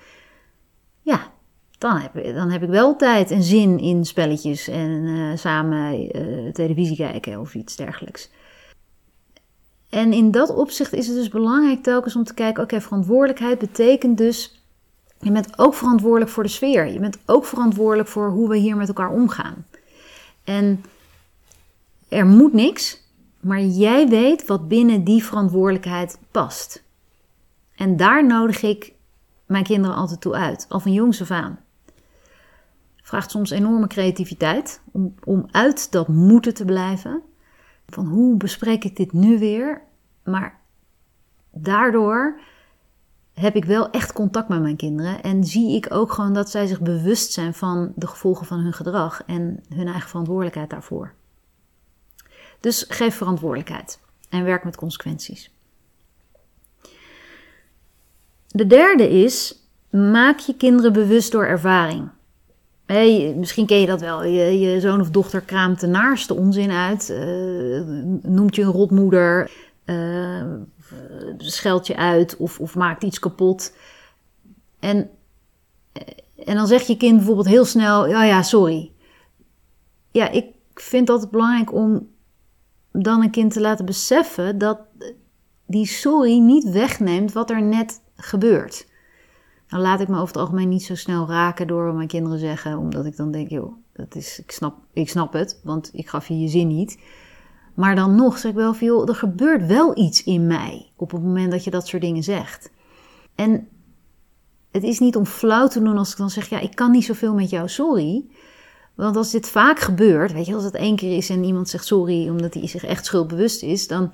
[1.01, 1.31] ja,
[1.77, 6.51] dan heb, dan heb ik wel tijd en zin in spelletjes en eh, samen uh,
[6.51, 8.31] televisie kijken of iets dergelijks.
[9.89, 14.17] En in dat opzicht is het dus belangrijk telkens om te kijken: oké, verantwoordelijkheid betekent
[14.17, 14.61] dus.
[15.19, 16.87] Je bent ook verantwoordelijk voor de sfeer.
[16.87, 19.65] Je bent ook verantwoordelijk voor hoe we hier met elkaar omgaan.
[20.43, 20.83] En
[22.07, 23.01] er moet niks,
[23.39, 26.83] maar jij weet wat binnen die verantwoordelijkheid past.
[27.75, 28.93] En daar nodig ik
[29.45, 31.59] mijn kinderen altijd toe uit, al van jongs af aan.
[33.01, 37.21] Vraagt soms enorme creativiteit om, om uit dat moeten te blijven.
[37.87, 39.81] Van hoe bespreek ik dit nu weer?
[40.23, 40.59] Maar
[41.51, 42.39] daardoor
[43.33, 46.67] heb ik wel echt contact met mijn kinderen en zie ik ook gewoon dat zij
[46.67, 51.13] zich bewust zijn van de gevolgen van hun gedrag en hun eigen verantwoordelijkheid daarvoor.
[52.59, 55.51] Dus geef verantwoordelijkheid en werk met consequenties.
[58.47, 62.09] De derde is: maak je kinderen bewust door ervaring.
[62.87, 64.23] Hey, misschien ken je dat wel.
[64.23, 67.81] Je, zoon of dochter kraamt de naarste onzin uit, uh,
[68.21, 69.51] noemt je een rotmoeder,
[69.85, 70.43] uh,
[71.37, 73.73] scheldt je uit of, of maakt iets kapot.
[74.79, 75.09] En,
[76.45, 78.91] en dan zegt je kind bijvoorbeeld heel snel: Ja, ja, sorry.
[80.11, 82.09] Ja, ik vind dat belangrijk om
[82.91, 84.79] dan een kind te laten beseffen dat
[85.65, 88.87] die sorry niet wegneemt wat er net gebeurt.
[89.67, 92.39] Dan laat ik me over het algemeen niet zo snel raken door wat mijn kinderen
[92.39, 96.09] zeggen, omdat ik dan denk, joh, dat is, ik, snap, ik snap het, want ik
[96.09, 96.99] gaf je je zin niet.
[97.73, 101.11] Maar dan nog zeg ik wel van, joh, er gebeurt wel iets in mij op
[101.11, 102.71] het moment dat je dat soort dingen zegt.
[103.35, 103.67] En
[104.71, 107.05] het is niet om flauw te doen als ik dan zeg, ja, ik kan niet
[107.05, 108.25] zoveel met jou, sorry.
[108.95, 111.85] Want als dit vaak gebeurt, weet je, als het één keer is en iemand zegt
[111.85, 114.13] sorry omdat hij zich echt schuldbewust is, dan,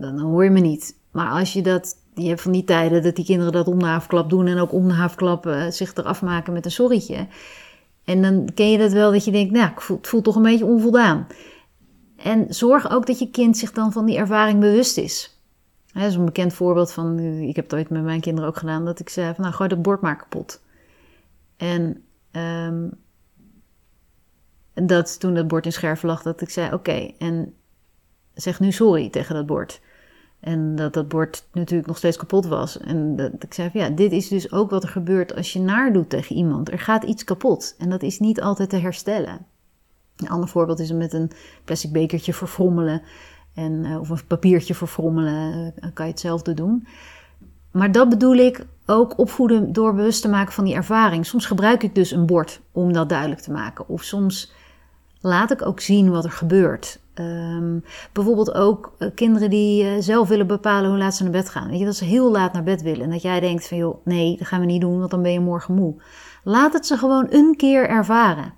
[0.00, 0.96] dan hoor je me niet.
[1.10, 3.84] Maar als je dat, je hebt van die tijden dat die kinderen dat om de
[3.84, 7.26] haafklap doen en ook om de haafklap uh, zich eraf maken met een sorrytje.
[8.04, 10.64] En dan ken je dat wel dat je denkt, nou, het voelt toch een beetje
[10.64, 11.26] onvoldaan.
[12.16, 15.40] En zorg ook dat je kind zich dan van die ervaring bewust is.
[15.92, 18.84] dat is een bekend voorbeeld van, ik heb het ooit met mijn kinderen ook gedaan,
[18.84, 20.62] dat ik zei van, nou, gooi dat bord maar kapot.
[21.56, 22.90] En um,
[24.74, 27.54] dat toen dat bord in scherven lag, dat ik zei: Oké, en
[28.34, 29.80] zeg nu sorry tegen dat bord.
[30.44, 32.78] En dat dat bord natuurlijk nog steeds kapot was.
[32.78, 35.92] En dat ik zei: Ja, dit is dus ook wat er gebeurt als je naar
[35.92, 36.70] doet tegen iemand.
[36.70, 39.46] Er gaat iets kapot en dat is niet altijd te herstellen.
[40.16, 41.30] Een ander voorbeeld is met een
[41.64, 43.02] plastic bekertje verfrommelen.
[43.54, 46.86] En, eh, of een papiertje verfrommelen, uh, kan je hetzelfde doen.
[47.70, 51.26] Maar dat bedoel ik ook opvoeden door bewust te maken van die ervaring.
[51.26, 53.88] Soms gebruik ik dus een bord om dat duidelijk te maken.
[53.88, 54.52] Of soms
[55.20, 56.98] laat ik ook zien wat er gebeurt.
[57.20, 61.48] Um, bijvoorbeeld ook uh, kinderen die uh, zelf willen bepalen hoe laat ze naar bed
[61.48, 61.68] gaan.
[61.68, 63.02] Weet je, dat ze heel laat naar bed willen.
[63.02, 65.32] En dat jij denkt van, joh, nee, dat gaan we niet doen, want dan ben
[65.32, 66.02] je morgen moe.
[66.44, 68.54] Laat het ze gewoon een keer ervaren.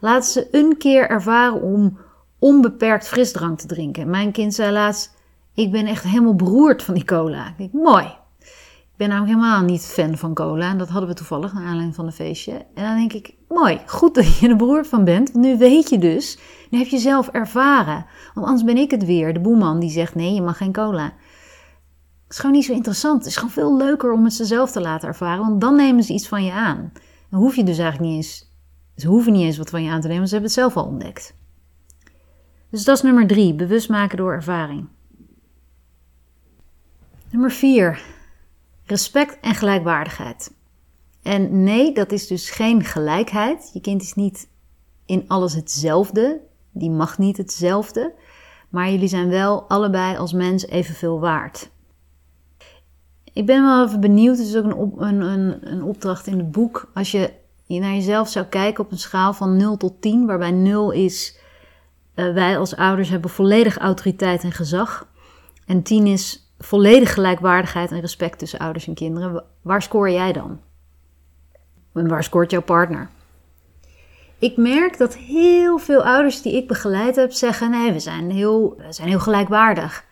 [0.00, 1.98] Laat ze een keer ervaren om
[2.38, 4.10] onbeperkt frisdrank te drinken.
[4.10, 5.14] Mijn kind zei laatst,
[5.54, 7.48] ik ben echt helemaal beroerd van die cola.
[7.48, 8.06] Ik denk, mooi,
[8.96, 10.70] ben namelijk helemaal niet fan van cola.
[10.70, 12.52] En dat hadden we toevallig naar aanleiding van een feestje.
[12.52, 15.32] En dan denk ik, mooi, goed dat je er broer van bent.
[15.32, 16.38] Want nu weet je dus,
[16.70, 18.06] nu heb je zelf ervaren.
[18.34, 21.04] Want anders ben ik het weer, de boeman die zegt, nee, je mag geen cola.
[21.04, 23.18] Het is gewoon niet zo interessant.
[23.18, 25.46] Het is gewoon veel leuker om het ze zelf te laten ervaren.
[25.46, 26.92] Want dan nemen ze iets van je aan.
[27.30, 28.52] Dan hoef je dus eigenlijk niet eens,
[28.96, 30.28] ze hoeven niet eens wat van je aan te nemen.
[30.28, 31.34] Ze hebben het zelf al ontdekt.
[32.70, 34.88] Dus dat is nummer drie, bewust maken door ervaring.
[37.30, 38.00] Nummer vier,
[38.86, 40.54] Respect en gelijkwaardigheid.
[41.22, 43.70] En nee, dat is dus geen gelijkheid.
[43.72, 44.48] Je kind is niet
[45.06, 46.40] in alles hetzelfde.
[46.78, 48.12] Die mag niet hetzelfde.
[48.68, 51.70] Maar jullie zijn wel allebei als mens evenveel waard.
[53.32, 54.38] Ik ben wel even benieuwd.
[54.38, 56.90] Het is ook een, een, een, een opdracht in het boek.
[56.94, 57.32] Als je
[57.66, 61.38] naar jezelf zou kijken op een schaal van 0 tot 10, waarbij 0 is
[62.14, 65.08] uh, wij als ouders hebben volledig autoriteit en gezag.
[65.66, 69.44] En 10 is volledige gelijkwaardigheid en respect tussen ouders en kinderen.
[69.62, 70.60] Waar scoor jij dan?
[71.92, 73.10] En waar scoort jouw partner?
[74.38, 78.76] Ik merk dat heel veel ouders die ik begeleid heb zeggen: nee, we zijn heel,
[78.76, 80.04] we zijn heel gelijkwaardig.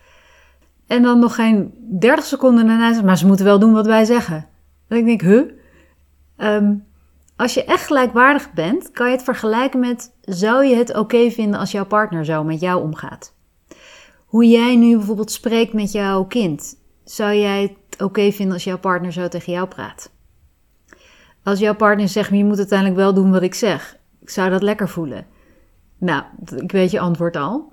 [0.87, 4.49] En dan nog geen 30 seconden daarna maar ze moeten wel doen wat wij zeggen.
[4.89, 5.45] Dan ik denk: huh?
[6.37, 6.85] Um,
[7.37, 11.61] als je echt gelijkwaardig bent, kan je het vergelijken met: zou je het oké vinden
[11.61, 13.35] als jouw partner zo met jou omgaat?
[14.35, 16.77] hoe jij nu bijvoorbeeld spreekt met jouw kind.
[17.05, 20.11] Zou jij het oké vinden als jouw partner zo tegen jou praat?
[21.43, 23.97] Als jouw partner zegt, je moet uiteindelijk wel doen wat ik zeg.
[24.25, 25.27] Zou dat lekker voelen.
[25.99, 26.25] Nou,
[26.57, 27.73] ik weet je antwoord al.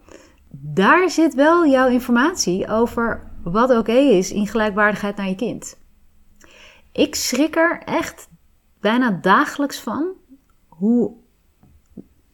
[0.49, 5.79] daar zit wel jouw informatie over wat oké is in gelijkwaardigheid naar je kind.
[6.91, 8.29] Ik schrik er echt
[8.79, 10.11] bijna dagelijks van
[10.67, 11.13] hoe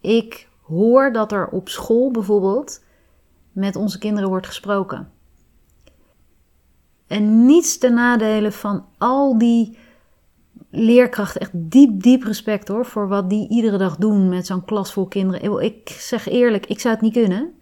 [0.01, 2.83] ik hoor dat er op school bijvoorbeeld
[3.51, 5.11] met onze kinderen wordt gesproken.
[7.07, 9.77] En niets ten nadele van al die
[10.69, 11.41] leerkrachten.
[11.41, 12.85] Echt diep, diep respect hoor.
[12.85, 15.61] Voor wat die iedere dag doen met zo'n klas vol kinderen.
[15.61, 17.53] Ik zeg eerlijk, ik zou het niet kunnen.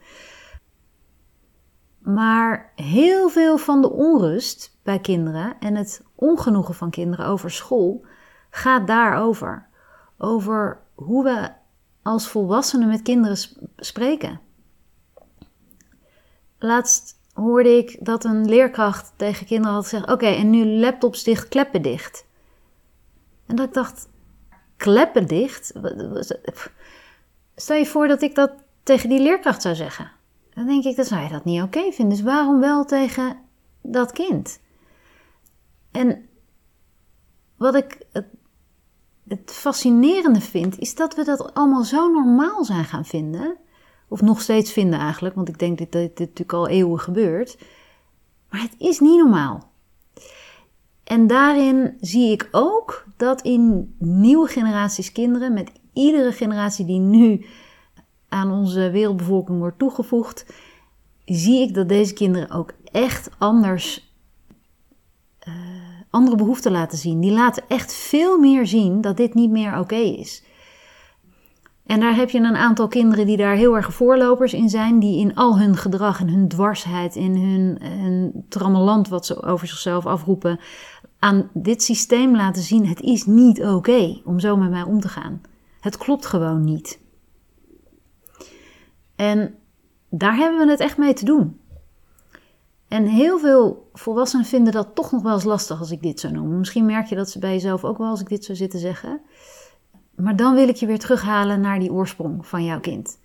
[1.99, 8.05] Maar heel veel van de onrust bij kinderen en het ongenoegen van kinderen over school
[8.49, 9.67] gaat daarover.
[10.17, 11.51] Over hoe we
[12.01, 13.37] als volwassenen met kinderen
[13.77, 14.39] spreken.
[16.59, 21.47] Laatst hoorde ik dat een leerkracht tegen kinderen had gezegd: Oké, en nu laptops dicht,
[21.47, 22.25] kleppen dicht.
[23.45, 24.07] En dat ik dacht:
[24.77, 25.73] kleppen dicht?
[27.55, 28.51] Stel je voor dat ik dat
[28.83, 30.11] tegen die leerkracht zou zeggen.
[30.53, 32.15] Dan denk ik, dan zou je dat niet oké vinden.
[32.15, 33.37] Dus waarom wel tegen
[33.81, 34.59] dat kind?
[35.91, 36.29] En
[37.57, 38.25] wat ik het,
[39.27, 43.57] het fascinerende vind, is dat we dat allemaal zo normaal zijn gaan vinden.
[44.07, 47.57] Of nog steeds vinden eigenlijk, want ik denk dat dit, dit natuurlijk al eeuwen gebeurt.
[48.49, 49.71] Maar het is niet normaal.
[51.05, 57.45] En daarin zie ik ook dat in nieuwe generaties kinderen, met iedere generatie die nu
[58.29, 60.45] aan onze wereldbevolking wordt toegevoegd,
[61.25, 64.13] zie ik dat deze kinderen ook echt anders,
[65.47, 65.53] uh,
[66.09, 67.19] andere behoeften laten zien.
[67.19, 70.43] Die laten echt veel meer zien dat dit niet meer oké is.
[71.85, 75.19] En daar heb je een aantal kinderen die daar heel erg voorlopers in zijn, die
[75.19, 80.05] in al hun gedrag en hun dwarsheid, in hun, hun trammeland wat ze over zichzelf
[80.05, 80.59] afroepen,
[81.19, 85.09] aan dit systeem laten zien: het is niet oké om zo met mij om te
[85.09, 85.41] gaan.
[85.79, 86.99] Het klopt gewoon niet.
[89.15, 89.55] En
[90.09, 91.59] daar hebben we het echt mee te doen.
[92.87, 96.29] En heel veel volwassenen vinden dat toch nog wel eens lastig als ik dit zo
[96.29, 96.57] noem.
[96.57, 99.21] Misschien merk je dat ze bij jezelf ook wel als ik dit zo zitten zeggen.
[100.15, 103.19] Maar dan wil ik je weer terughalen naar die oorsprong van jouw kind.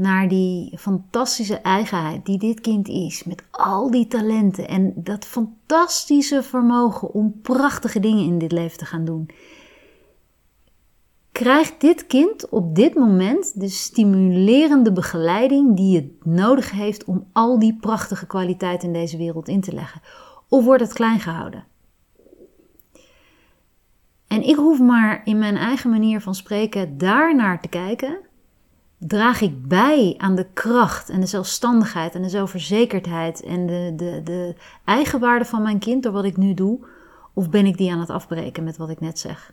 [0.00, 6.42] Naar die fantastische eigenheid die dit kind is, met al die talenten en dat fantastische
[6.42, 9.30] vermogen om prachtige dingen in dit leven te gaan doen
[11.40, 17.58] krijgt dit kind op dit moment de stimulerende begeleiding die het nodig heeft om al
[17.58, 20.00] die prachtige kwaliteiten in deze wereld in te leggen?
[20.48, 21.64] Of wordt het klein gehouden?
[24.26, 28.18] En ik hoef maar in mijn eigen manier van spreken daarnaar te kijken.
[29.02, 34.20] Draag ik bij aan de kracht en de zelfstandigheid en de zelfverzekerdheid en de, de,
[34.24, 36.86] de eigenwaarde van mijn kind door wat ik nu doe?
[37.34, 39.52] Of ben ik die aan het afbreken met wat ik net zeg?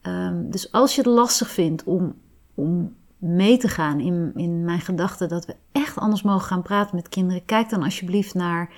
[0.00, 2.14] Ehm, dus als je het lastig vindt om,
[2.54, 6.96] om mee te gaan in, in mijn gedachten dat we echt anders mogen gaan praten
[6.96, 8.72] met kinderen, kijk dan alsjeblieft naar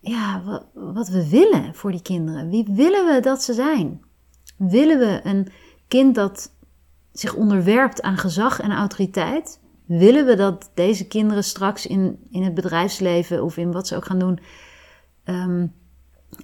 [0.00, 2.48] ja, wat, wat we willen voor die kinderen.
[2.48, 4.02] Wie willen we dat ze zijn?
[4.56, 5.48] Willen we een
[5.88, 6.50] kind dat
[7.20, 9.60] zich onderwerpt aan gezag en autoriteit?
[9.84, 14.04] Willen we dat deze kinderen straks in, in het bedrijfsleven of in wat ze ook
[14.04, 14.38] gaan doen,
[15.24, 15.66] ehm,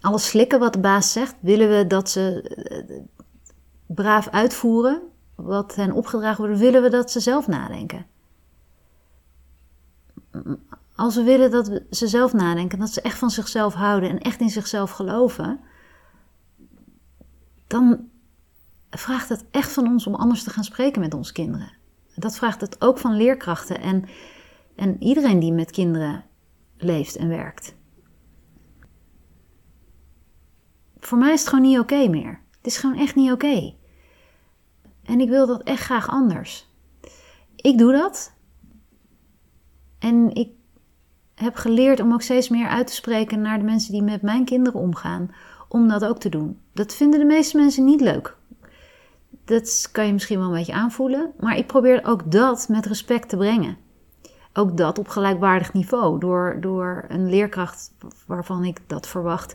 [0.01, 1.35] alles slikken wat de baas zegt?
[1.41, 3.01] Willen we dat ze eh,
[3.87, 5.03] braaf uitvoeren
[5.35, 8.07] wat hen opgedragen wordt, willen we dat ze zelf nadenken.
[10.95, 14.41] Als we willen dat ze zelf nadenken, dat ze echt van zichzelf houden en echt
[14.41, 15.61] in zichzelf geloven,
[17.67, 18.09] dan
[18.99, 21.73] vraagt het echt van ons om anders te gaan spreken met onze kinderen.
[22.15, 24.05] Dat vraagt het ook van leerkrachten en,
[24.77, 26.25] en iedereen die met kinderen
[26.77, 27.75] leeft en werkt.
[30.99, 32.41] Voor mij is het gewoon niet oké meer.
[32.57, 33.75] Het is gewoon echt niet oké.
[35.03, 36.69] En ik wil dat echt graag anders.
[37.57, 38.35] Ik doe dat.
[39.99, 40.51] En ik
[41.35, 44.45] heb geleerd om ook steeds meer uit te spreken naar de mensen die met mijn
[44.45, 45.31] kinderen omgaan.
[45.69, 46.61] Om dat ook te doen.
[46.73, 48.37] Dat vinden de meeste mensen niet leuk.
[49.45, 51.33] Dat kan je misschien wel een beetje aanvoelen.
[51.39, 53.77] Maar ik probeer ook dat met respect te brengen.
[54.53, 56.21] Ook dat op gelijkwaardig niveau.
[56.21, 57.93] Door, door een leerkracht
[58.27, 59.55] waarvan ik dat verwacht.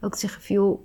[0.00, 0.80] Ook te zeggen, joh,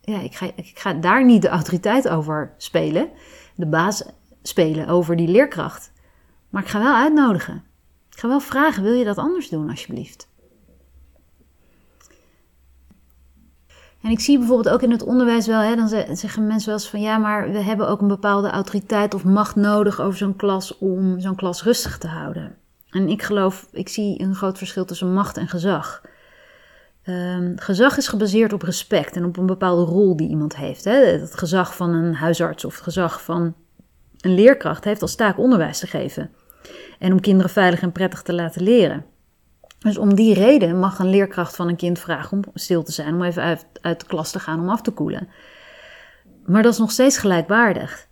[0.00, 3.10] ja, ik, ga, ik ga daar niet de autoriteit over spelen,
[3.54, 4.04] de baas
[4.42, 5.92] spelen over die leerkracht.
[6.48, 7.64] Maar ik ga wel uitnodigen.
[8.10, 10.28] Ik ga wel vragen: wil je dat anders doen, alsjeblieft?
[14.02, 16.88] En ik zie bijvoorbeeld ook in het onderwijs wel, hè, dan zeggen mensen wel eens
[16.88, 20.78] van ja, maar we hebben ook een bepaalde autoriteit of macht nodig over zo'n klas
[20.78, 22.56] om zo'n klas rustig te houden.
[22.90, 26.02] En ik geloof, ik zie een groot verschil tussen macht en gezag.
[27.04, 30.84] Um, gezag is gebaseerd op respect en op een bepaalde rol die iemand heeft.
[30.84, 30.96] Hè.
[30.96, 33.54] Het gezag van een huisarts of het gezag van
[34.20, 36.30] een leerkracht heeft als taak onderwijs te geven.
[36.98, 39.04] En om kinderen veilig en prettig te laten leren.
[39.78, 43.14] Dus om die reden mag een leerkracht van een kind vragen om stil te zijn,
[43.14, 45.28] om even uit, uit de klas te gaan om af te koelen.
[46.46, 48.08] Maar dat is nog steeds gelijkwaardig.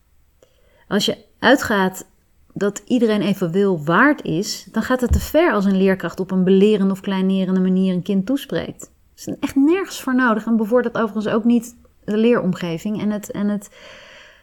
[0.88, 2.06] Als je uitgaat
[2.52, 6.44] dat iedereen evenveel waard is, dan gaat het te ver als een leerkracht op een
[6.44, 8.82] belerende of kleinerende manier een kind toespreekt.
[9.14, 13.30] Er is echt nergens voor nodig en bevordert overigens ook niet de leeromgeving en het,
[13.30, 13.70] en het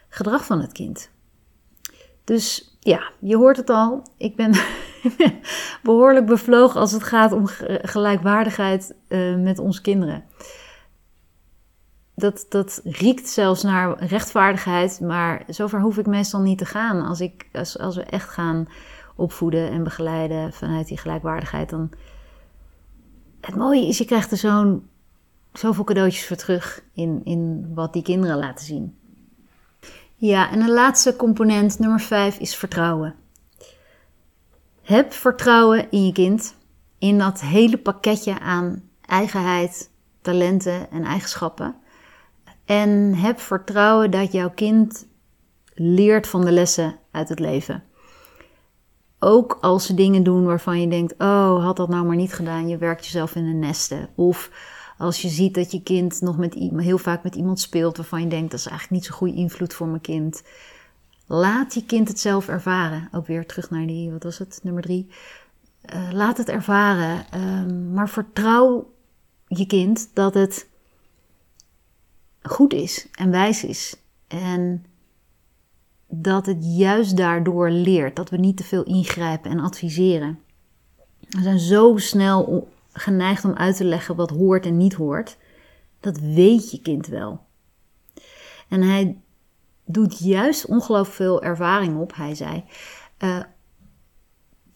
[0.09, 1.09] gedrag van het kind.
[2.23, 4.03] Dus ja, je hoort het al.
[4.17, 4.51] Ik ben
[5.83, 7.47] behoorlijk bevlogen als het gaat om
[7.81, 10.23] gelijkwaardigheid uh, met onze kinderen.
[12.15, 17.01] Dat, dat riekt zelfs naar rechtvaardigheid, maar zover hoef ik meestal niet te gaan.
[17.01, 18.67] Als, ik, als, als we echt gaan
[19.15, 21.89] opvoeden en begeleiden vanuit die gelijkwaardigheid, dan.
[23.41, 24.87] Het mooie is, je krijgt er zo'n
[25.53, 28.97] zoveel cadeautjes voor terug in, in wat die kinderen laten zien.
[30.15, 33.15] Ja, en de laatste component, nummer 5, is vertrouwen.
[34.83, 36.55] Heb vertrouwen in je kind,
[36.99, 39.89] in dat hele pakketje aan eigenheid,
[40.21, 41.75] talenten en eigenschappen.
[42.65, 45.07] En heb vertrouwen dat jouw kind
[45.73, 47.83] leert van de lessen uit het leven.
[49.19, 52.67] Ook als ze dingen doen waarvan je denkt: oh, had dat nou maar niet gedaan,
[52.67, 54.09] je werkt jezelf in de nesten.
[54.15, 54.51] Of
[54.97, 58.27] als je ziet dat je kind nog met, heel vaak met iemand speelt waarvan je
[58.27, 60.43] denkt: dat is eigenlijk niet zo'n goede invloed voor mijn kind.
[61.33, 63.09] Laat je kind het zelf ervaren.
[63.11, 65.09] Ook weer terug naar die, wat was het, nummer drie.
[65.93, 67.25] Uh, laat het ervaren.
[67.41, 68.93] Um, maar vertrouw
[69.47, 70.67] je kind dat het
[72.41, 73.95] goed is en wijs is.
[74.27, 74.85] En
[76.07, 78.15] dat het juist daardoor leert.
[78.15, 80.39] Dat we niet te veel ingrijpen en adviseren.
[81.29, 85.37] We zijn zo snel geneigd om uit te leggen wat hoort en niet hoort.
[85.99, 87.45] Dat weet je kind wel.
[88.67, 89.17] En hij
[89.85, 92.63] doet juist ongelooflijk veel ervaring op, hij zei.
[93.23, 93.39] Uh,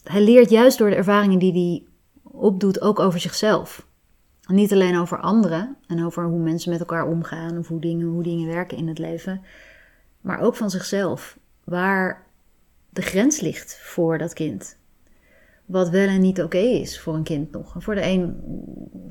[0.04, 1.86] hij leert juist door de ervaringen die hij
[2.32, 3.88] opdoet ook over zichzelf.
[4.48, 8.24] Niet alleen over anderen en over hoe mensen met elkaar omgaan of hoe dingen, hoe
[8.24, 9.42] dingen werken in het leven,
[10.22, 11.38] maar ook van zichzelf.
[11.64, 12.26] Waar
[12.90, 14.78] de grens ligt voor dat kind.
[15.66, 17.76] Wat wel en niet oké is voor een kind nog.
[17.78, 18.42] Voor de een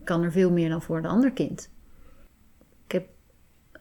[0.05, 1.71] kan er veel meer dan voor de ander kind.
[2.85, 3.09] Ik heb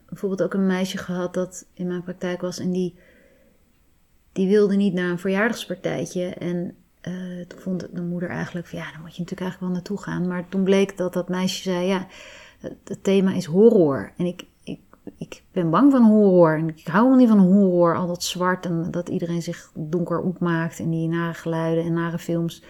[0.08, 2.98] bijvoorbeeld ook een meisje gehad dat in mijn praktijk was en die,
[4.32, 6.24] die wilde niet naar een verjaardagspartijtje.
[6.28, 6.74] En
[7.08, 10.02] uh, toen vond de moeder eigenlijk van ja, dan moet je natuurlijk eigenlijk wel naartoe
[10.02, 10.28] gaan.
[10.28, 12.06] Maar toen bleek dat dat meisje zei ja,
[12.58, 14.12] het, thema is horror.
[14.16, 14.80] En ik, ik,
[15.18, 16.58] ik ben bang van horror.
[16.58, 20.20] En ik hou helemaal niet van horror, al dat zwart en dat iedereen zich donker
[20.20, 20.78] opmaakt.
[20.78, 22.62] En die nare geluiden en nare films.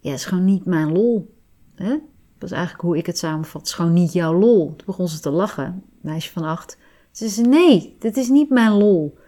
[0.00, 1.34] Ja, is gewoon niet mijn lol.
[1.74, 1.98] Hè?
[2.38, 3.66] Dat is eigenlijk hoe ik het samenvat.
[3.66, 4.66] Is gewoon niet jouw lol.
[4.66, 6.78] Toen begon ze te lachen, meisje van acht.
[7.10, 9.18] Ze zei, nee, dit is niet mijn lol.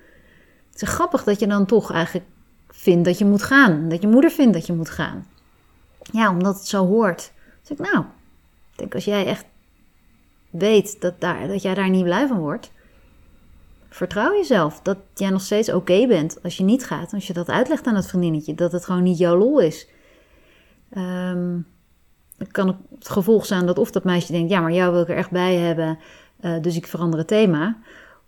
[0.72, 2.26] Het is grappig dat je dan toch eigenlijk
[2.68, 3.88] vindt dat je moet gaan.
[3.88, 5.26] Dat je moeder vindt dat je moet gaan.
[6.12, 7.32] Ja, omdat het zo hoort.
[7.68, 8.04] Ik, nou,
[8.76, 9.44] denk als jij echt
[10.50, 12.72] weet dat, daar, dat jij daar niet blij van wordt,
[13.88, 17.12] vertrouw jezelf dat jij nog steeds oké bent als je niet gaat.
[17.12, 19.88] Als je dat uitlegt aan het vriendinnetje, dat het gewoon niet jouw lol is.
[20.96, 21.66] Um,
[22.50, 22.66] kan
[22.98, 25.30] het gevolg zijn dat of dat meisje denkt, ja, maar jou wil ik er echt
[25.30, 25.98] bij hebben,
[26.40, 27.78] uh, dus ik verander het thema.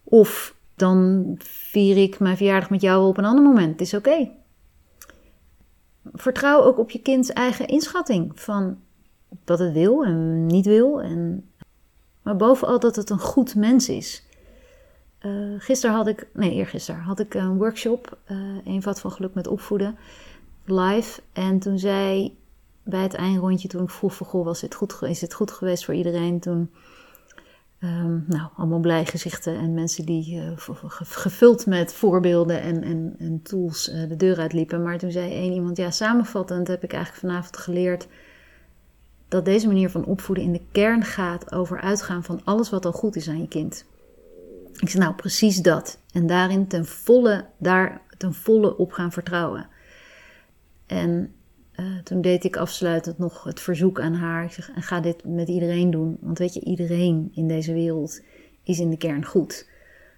[0.05, 3.71] Of dan vier ik mijn verjaardag met jou op een ander moment.
[3.71, 4.31] Het is oké.
[6.13, 8.79] Vertrouw ook op je kinds eigen inschatting van
[9.45, 11.03] wat het wil en niet wil.
[11.03, 11.51] En,
[12.23, 14.25] maar bovenal dat het een goed mens is.
[15.21, 19.47] Uh, gisteren had ik, nee eergisteren, had ik een workshop, uh, eenvoud van geluk met
[19.47, 19.97] opvoeden,
[20.65, 21.21] live.
[21.33, 22.37] En toen zei
[22.83, 25.85] bij het eindrondje, toen ik vroeg van goh, was dit goed, is het goed geweest
[25.85, 26.41] voor iedereen?
[26.41, 26.71] Toen
[27.81, 30.51] Um, nou, allemaal blij gezichten en mensen die uh,
[30.99, 34.83] gevuld met voorbeelden en, en, en tools uh, de deur uitliepen.
[34.83, 38.07] Maar toen zei één iemand, ja, samenvattend heb ik eigenlijk vanavond geleerd
[39.29, 42.93] dat deze manier van opvoeden in de kern gaat over uitgaan van alles wat al
[42.93, 43.85] goed is aan je kind.
[44.79, 45.99] Ik zei, nou, precies dat.
[46.13, 49.69] En daarin ten volle, daar ten volle op gaan vertrouwen.
[50.87, 51.35] En
[51.81, 54.45] uh, toen deed ik afsluitend nog het verzoek aan haar.
[54.45, 56.17] Ik zeg, ga dit met iedereen doen.
[56.21, 58.21] Want weet je, iedereen in deze wereld
[58.63, 59.67] is in de kern goed.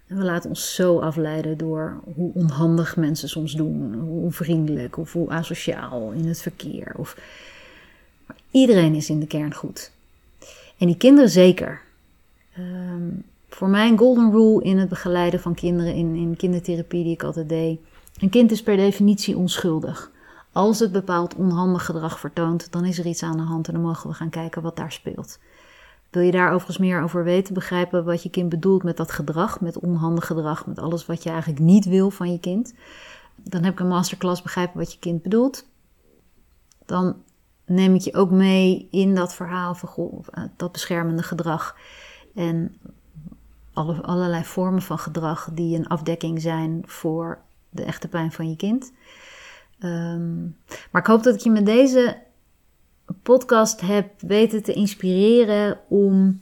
[0.07, 3.93] En we laten ons zo afleiden door hoe onhandig mensen soms doen.
[3.93, 6.93] Hoe onvriendelijk of hoe asociaal in het verkeer.
[6.97, 7.17] Of...
[8.51, 9.91] Iedereen is in de kern goed.
[10.77, 11.81] En die kinderen zeker.
[12.57, 17.13] Um, voor mij een golden rule in het begeleiden van kinderen in, in kindertherapie die
[17.13, 17.79] ik altijd deed.
[18.19, 20.11] Een kind is per definitie onschuldig.
[20.51, 23.83] Als het bepaald onhandig gedrag vertoont, dan is er iets aan de hand en dan
[23.83, 25.39] mogen we gaan kijken wat daar speelt.
[26.09, 29.61] Wil je daar overigens meer over weten, begrijpen wat je kind bedoelt met dat gedrag,
[29.61, 32.73] met onhandig gedrag, met alles wat je eigenlijk niet wil van je kind?
[33.35, 35.67] Dan heb ik een masterclass begrijpen wat je kind bedoelt.
[36.85, 37.15] Dan
[37.65, 41.75] neem ik je ook mee in dat verhaal van eh, dat beschermende gedrag.
[42.35, 42.77] En
[43.73, 48.55] alle, allerlei vormen van gedrag die een afdekking zijn voor de echte pijn van je
[48.55, 48.91] kind.
[49.79, 50.41] Ehm,
[50.91, 52.17] maar ik hoop dat ik je met deze
[53.23, 56.41] podcast heb weten te inspireren om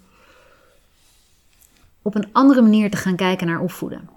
[2.01, 4.09] op een andere manier te gaan kijken naar opvoeden.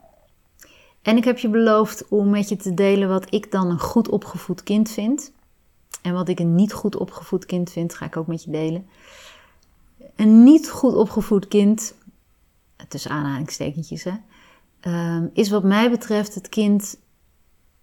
[1.02, 4.08] En ik heb je beloofd om met je te delen wat ik dan een goed
[4.08, 5.32] opgevoed kind vind.
[6.02, 8.86] En wat ik een niet goed opgevoed kind vind, ga ik ook met je delen.
[10.16, 11.94] Een niet goed opgevoed kind,
[12.88, 14.12] tussen aanhalingstekentjes, hè,
[14.80, 16.98] ehm, is wat mij betreft het kind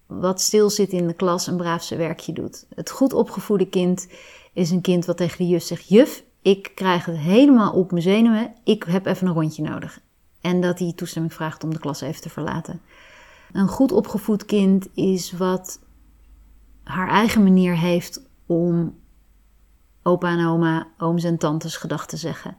[0.08, 2.66] wat stil zit in de klas en braaf zijn werkje doet.
[2.76, 4.08] Het goed opgevoede kind
[4.54, 8.04] is een kind wat tegen de juf zegt: Juf, ik krijg het helemaal op mijn
[8.04, 10.00] zenuwen, ik heb even een rondje nodig.
[10.42, 12.82] En dat hij toestemming vraagt om de klas even te verlaten.
[13.52, 15.80] Een goed opgevoed kind is wat
[16.84, 18.96] haar eigen manier heeft om
[20.04, 22.58] opa en oma, ooms en tantes gedachten te zeggen.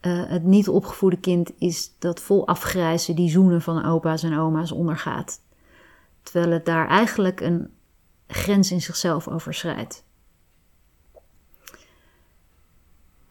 [0.00, 4.72] Uh, het niet opgevoede kind is dat vol afgrijzen die zoenen van opa's en oma's
[4.72, 5.40] ondergaat.
[6.26, 7.70] Terwijl het daar eigenlijk een
[8.26, 10.04] grens in zichzelf overschrijdt.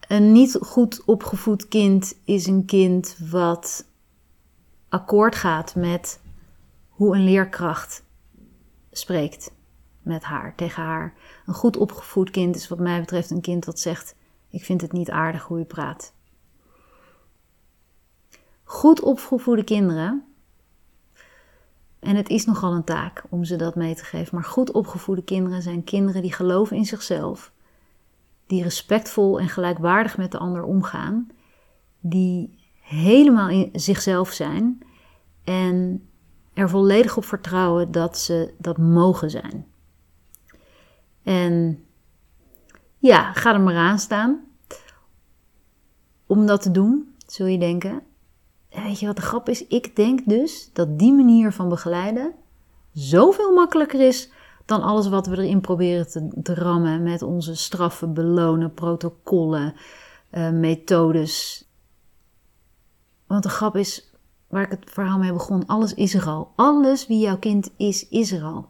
[0.08, 3.86] Een niet goed opgevoed kind is een kind wat
[4.88, 6.20] akkoord gaat met
[6.88, 8.04] hoe een leerkracht
[8.90, 9.50] spreekt
[10.02, 11.14] met haar, tegen haar.
[11.46, 14.14] Een goed opgevoed kind is wat mij betreft een kind dat zegt:
[14.50, 16.12] Ik vind het niet aardig hoe je praat.
[18.64, 20.35] Goed opgevoede kinderen,
[22.06, 25.22] en het is nogal een taak om ze dat mee te geven, maar goed opgevoede
[25.22, 27.52] kinderen zijn kinderen die geloven in zichzelf,
[28.46, 31.30] die respectvol en gelijkwaardig met de ander omgaan,
[32.00, 34.82] die helemaal in zichzelf zijn
[35.44, 36.08] en
[36.54, 39.66] er volledig op vertrouwen dat ze dat mogen zijn.
[41.22, 41.84] En
[42.98, 44.44] ja, ga er maar aan staan.
[46.26, 48.02] Om dat te doen, zul je denken.
[48.82, 49.66] Weet je wat de grap is?
[49.66, 52.34] Ik denk dus dat die manier van begeleiden
[52.92, 54.30] zoveel makkelijker is
[54.64, 59.74] dan alles wat we erin proberen te, te rammen met onze straffen, belonen, protocollen,
[60.32, 61.68] uh, methodes.
[63.26, 64.12] Want de grap is,
[64.48, 66.52] waar ik het verhaal mee begon, alles is er al.
[66.56, 68.68] Alles wie jouw kind is, is er al.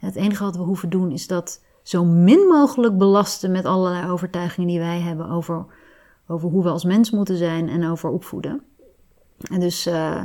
[0.00, 4.10] En het enige wat we hoeven doen is dat zo min mogelijk belasten met allerlei
[4.10, 5.66] overtuigingen die wij hebben over,
[6.26, 8.62] over hoe we als mens moeten zijn en over opvoeden.
[9.50, 10.22] En dus, uh,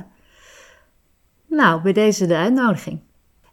[1.48, 3.00] nou, bij deze de uitnodiging.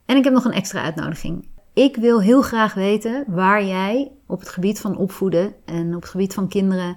[0.05, 1.49] En ik heb nog een extra uitnodiging.
[1.73, 6.11] Ik wil heel graag weten waar jij op het gebied van opvoeden en op het
[6.11, 6.97] gebied van kinderen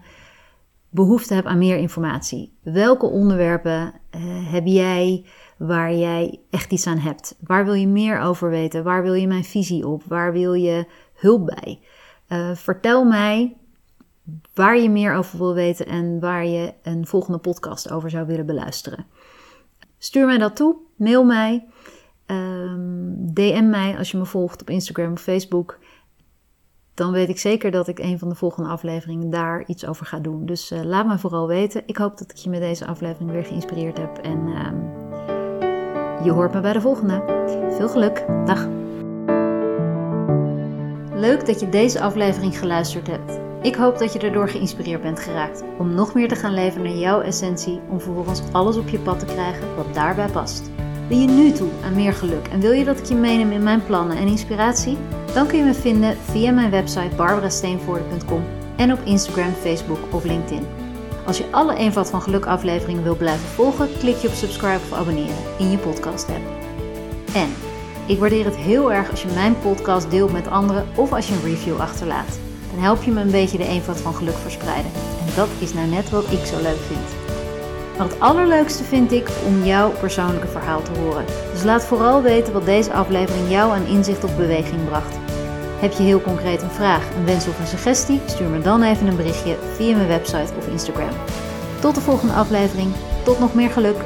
[0.90, 2.58] behoefte hebt aan meer informatie.
[2.62, 5.26] Welke onderwerpen uh, heb jij
[5.58, 7.36] waar jij echt iets aan hebt?
[7.40, 8.84] Waar wil je meer over weten?
[8.84, 10.04] Waar wil je mijn visie op?
[10.08, 11.80] Waar wil je hulp bij?
[12.30, 13.58] Uh, vertel mij
[14.54, 18.46] waar je meer over wil weten en waar je een volgende podcast over zou willen
[18.46, 19.06] beluisteren.
[19.98, 21.66] Stuur mij dat toe, mail mij,
[23.34, 25.80] DM mij als je me volgt op Instagram of Facebook.
[26.94, 30.20] Dan weet ik zeker dat ik een van de volgende afleveringen daar iets over ga
[30.20, 30.46] doen.
[30.46, 31.84] Dus uh, laat me vooral weten.
[31.86, 34.18] Ik hoop dat ik je met deze aflevering weer geïnspireerd heb.
[34.18, 34.72] En uh,
[36.26, 37.24] je hoort me bij de volgende.
[37.78, 38.26] Veel geluk.
[38.46, 38.68] Dag.
[41.20, 43.43] Leuk dat je deze aflevering geluisterd hebt.
[43.64, 46.94] Ik hoop dat je erdoor geïnspireerd bent geraakt om nog meer te gaan leven naar
[46.94, 50.72] jouw essentie, om vervolgens alles op je pad te krijgen wat daarbij past.
[51.08, 53.64] Ben je nu toe aan meer geluk en wil je dat ik je meeneem in
[53.64, 54.98] mijn plannen en inspiratie?
[55.34, 58.44] Dan kun je me vinden via mijn website barbarasteenvoorde.com
[58.76, 60.66] en op Instagram, Facebook of LinkedIn.
[61.26, 64.94] Als je alle Eenvoud van Geluk afleveringen wil blijven volgen, klik je op subscribe of
[64.94, 66.52] abonneren in je podcast app.
[67.34, 67.50] En
[68.06, 71.34] ik waardeer het heel erg als je mijn podcast deelt met anderen of als je
[71.34, 72.40] een review achterlaat.
[72.74, 74.92] Dan help je me een beetje de eenvoud van geluk verspreiden.
[75.26, 77.22] En dat is nou net wat ik zo leuk vind.
[77.98, 81.26] Maar het allerleukste vind ik om jouw persoonlijke verhaal te horen.
[81.52, 85.18] Dus laat vooral weten wat deze aflevering jou aan inzicht of beweging bracht.
[85.80, 88.22] Heb je heel concreet een vraag, een wens of een suggestie?
[88.26, 91.14] Stuur me dan even een berichtje via mijn website of Instagram.
[91.80, 92.92] Tot de volgende aflevering.
[93.24, 93.98] Tot nog meer geluk.